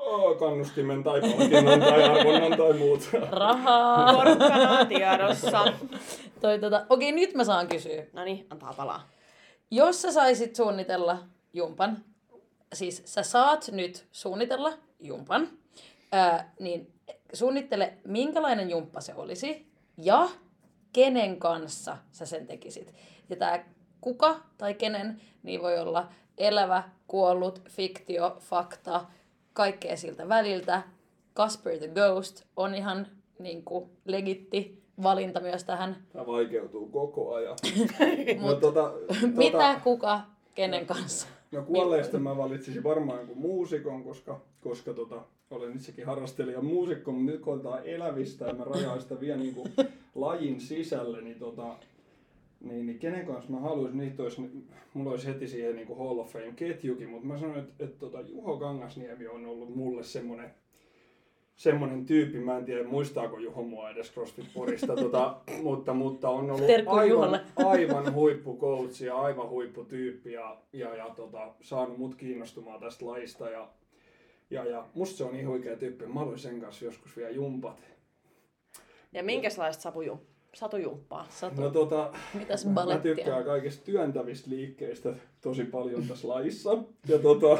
[0.00, 3.00] Oh, kannustimen tai palkinnon tai arvonnan tai muut.
[3.30, 4.12] Rahaa!
[4.14, 5.64] Porkkanaa tiedossa.
[6.40, 8.06] Toi, tota, okei, nyt mä saan kysyä.
[8.12, 9.08] No niin, antaa palaa.
[9.70, 11.18] Jos sä saisit suunnitella
[11.52, 12.04] jumpan,
[12.72, 15.48] siis sä saat nyt suunnitella jumpan,
[16.12, 16.92] ää, niin
[17.32, 20.28] suunnittele, minkälainen jumppa se olisi ja
[20.92, 22.94] kenen kanssa sä sen tekisit.
[23.28, 23.64] Ja tämä
[24.00, 29.04] kuka tai kenen, niin voi olla elävä, kuollut, fiktio, fakta,
[29.52, 30.82] kaikkea siltä väliltä.
[31.36, 33.06] Casper the Ghost on ihan
[33.38, 35.96] niin kuin, legitti valinta myös tähän.
[36.12, 37.56] Tämä vaikeutuu koko ajan.
[38.40, 38.92] no, Mut tota,
[39.36, 40.20] Mitä, tota, kuka,
[40.54, 41.26] kenen kanssa?
[41.52, 47.32] No kuolleista mä valitsisin varmaan jonkun muusikon, koska, koska tota, olen itsekin harrastelija muusikko, mutta
[47.32, 49.72] nyt kun otetaan elävistä ja mä rajaan sitä vielä niin kuin
[50.14, 51.76] lajin sisälle, niin, tota,
[52.60, 54.42] niin, niin kenen kanssa mä haluaisin, niitä olisi,
[54.94, 57.98] mulla olisi heti siihen niin kuin Hall of Fame ketjukin, mutta mä sanoin, että, että
[57.98, 60.54] tota, Juho Kangasniemi on ollut mulle semmoinen
[61.60, 66.50] semmoinen tyyppi, mä en tiedä muistaako Juho mua edes CrossFit Porista, tota, mutta, mutta on
[66.50, 67.40] ollut Terkku aivan, Juholle.
[67.56, 73.68] aivan huippukoutsi ja aivan huipputyyppi ja, ja, ja tota, saanut mut kiinnostumaan tästä lajista ja,
[74.50, 77.82] ja, ja musta se on niin huikea tyyppi, mä haluaisin sen kanssa joskus vielä jumpat.
[79.12, 80.18] Ja minkälaista sapujum,
[80.54, 81.26] satujumppaa?
[81.30, 81.60] Satu.
[81.60, 83.14] No tota, Mitäs mä balettia?
[83.14, 86.78] tykkään kaikista työntävistä liikkeistä tosi paljon tässä lajissa.
[87.08, 87.58] Ja, tota,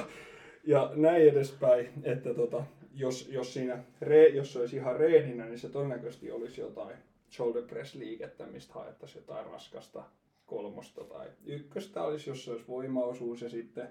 [0.65, 2.65] ja näin edespäin, että tota,
[2.95, 6.97] jos, jos siinä re, jos se olisi ihan reeninä, niin se todennäköisesti olisi jotain
[7.31, 10.03] shoulder press liikettä, mistä haettaisiin jotain raskasta
[10.47, 13.89] kolmosta tai ykköstä olisi, jos se olisi voimaosuus ja sitten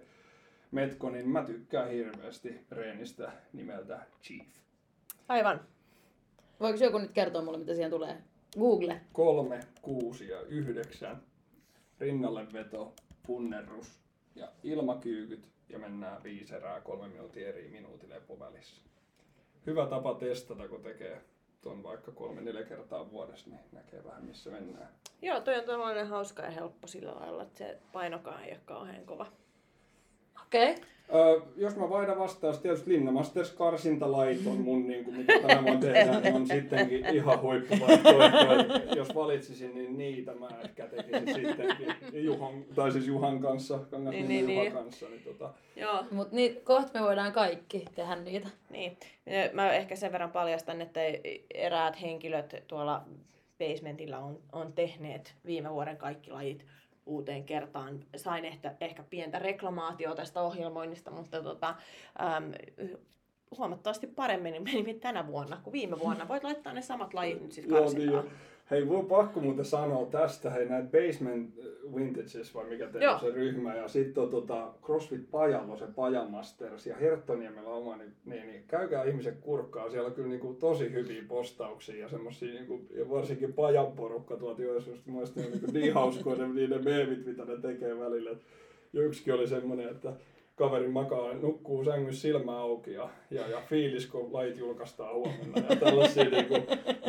[0.71, 4.47] metko, niin mä tykkään hirveästi reenistä nimeltä Chief.
[5.27, 5.61] Aivan.
[6.59, 8.17] Voiko joku nyt kertoa mulle, mitä siihen tulee?
[8.57, 9.01] Google.
[9.13, 11.21] kolme, kuusi ja yhdeksän.
[11.99, 12.93] Rinnalle veto,
[13.27, 13.99] punnerrus
[14.35, 18.81] ja ilmakyykyt ja mennään viisi erää kolme minuutin eri minuutin lepovälissä.
[19.65, 21.21] Hyvä tapa testata, kun tekee
[21.61, 24.89] tuon vaikka kolme neljä kertaa vuodessa, niin näkee vähän missä mennään.
[25.21, 29.05] Joo, toi on tämmöinen hauska ja helppo sillä lailla, että se painokaan ei ole kauhean
[29.05, 29.31] kova.
[30.45, 30.71] Okei.
[30.71, 30.85] Okay.
[31.13, 35.63] Öö, jos mä vaihdan vastaus, tietysti Linna Masters karsintalajit on mun, niin kuin, mitä tänä
[35.63, 38.95] vuonna tehdään, niin on sittenkin ihan huippuvaihtoehto.
[38.95, 41.95] Jos valitsisin, niin niitä mä ehkä tekisin sittenkin.
[42.13, 44.83] Juhan, tai siis Juhan kanssa, Kangas Niin, niin, niin, Juhan niin.
[44.83, 45.05] kanssa.
[45.09, 48.47] Niin tota, Joo, Mutta niin, kohta me voidaan kaikki tehdä niitä.
[48.69, 48.97] niin.
[49.53, 50.99] Mä ehkä sen verran paljastan, että
[51.53, 53.01] eräät henkilöt tuolla
[53.59, 56.65] basementilla on, on tehneet viime vuoden kaikki lajit
[57.09, 57.99] uuteen kertaan.
[58.15, 61.75] Sain ehkä, ehkä pientä reklamaatiota tästä ohjelmoinnista, mutta tota,
[62.21, 62.51] äm,
[63.57, 66.27] huomattavasti paremmin meni tänä vuonna kuin viime vuonna.
[66.27, 68.25] Voit laittaa ne samat lajit nyt sitten Joo, niin karsintaan.
[68.25, 68.31] jo.
[68.71, 71.53] Hei, voi pakko muuten sanoa tästä, hei näitä Basement
[71.95, 76.87] Vintages, vai mikä teillä on se ryhmä, ja sitten on tota CrossFit Pajalo, se Pajamasters,
[76.87, 81.23] ja Herttoniemellä oma, niin, niin, niin käykää ihmiset kurkkaa, siellä on kyllä niinku tosi hyviä
[81.27, 86.37] postauksia, ja semmosia niinku, ja varsinkin Pajan porukka tuolta Joensuusta, ne on niinku niin hauskoja
[86.37, 88.29] ne, niin ne meemit, mitä ne tekee välillä.
[88.93, 90.13] Ja yksikin oli semmonen, että
[90.59, 95.75] kaveri makaa, nukkuu sängyssä silmä auki ja, ja, ja fiilis, kun lait julkaistaan huomenna ja
[95.75, 96.55] tällaisia niinku,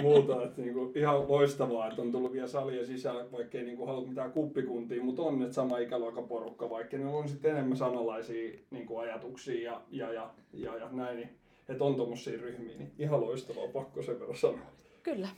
[0.03, 0.43] muuta.
[0.43, 4.33] Että niinku, ihan loistavaa, että on tullut vielä salien sisällä, vaikka ei niinku halua mitään
[4.33, 9.71] kuppikuntia, mutta on että sama ikäluokan porukka, vaikka ne on sitten enemmän samanlaisia niinku, ajatuksia
[9.71, 11.31] ja, ja, ja, ja, ja näin, niin,
[11.69, 14.71] että on tuommoisia ryhmiä, niin ihan loistavaa, pakko sen verran sanoa.
[15.03, 15.29] Kyllä.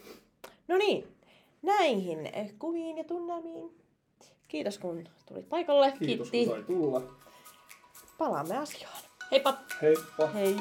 [0.69, 1.05] No niin,
[1.63, 3.71] näihin kuviin ja tunnelmiin.
[4.49, 5.93] Kiitos kun tulit paikalle.
[5.99, 6.51] Kiitos Kiitti.
[6.51, 7.22] kun sai tulla.
[8.23, 8.97] Palaamme asiaan.
[9.31, 9.55] Heippa!
[9.83, 10.27] Heippa!
[10.27, 10.57] Hei.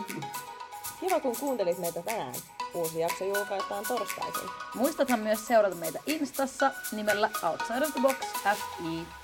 [0.99, 2.35] Kiva kun kuuntelit meitä tänään.
[2.73, 4.49] Uusi jakso julkaistaan torstaisin.
[4.75, 9.20] Muistathan myös seurata meitä Instassa nimellä Outside of the Box FI.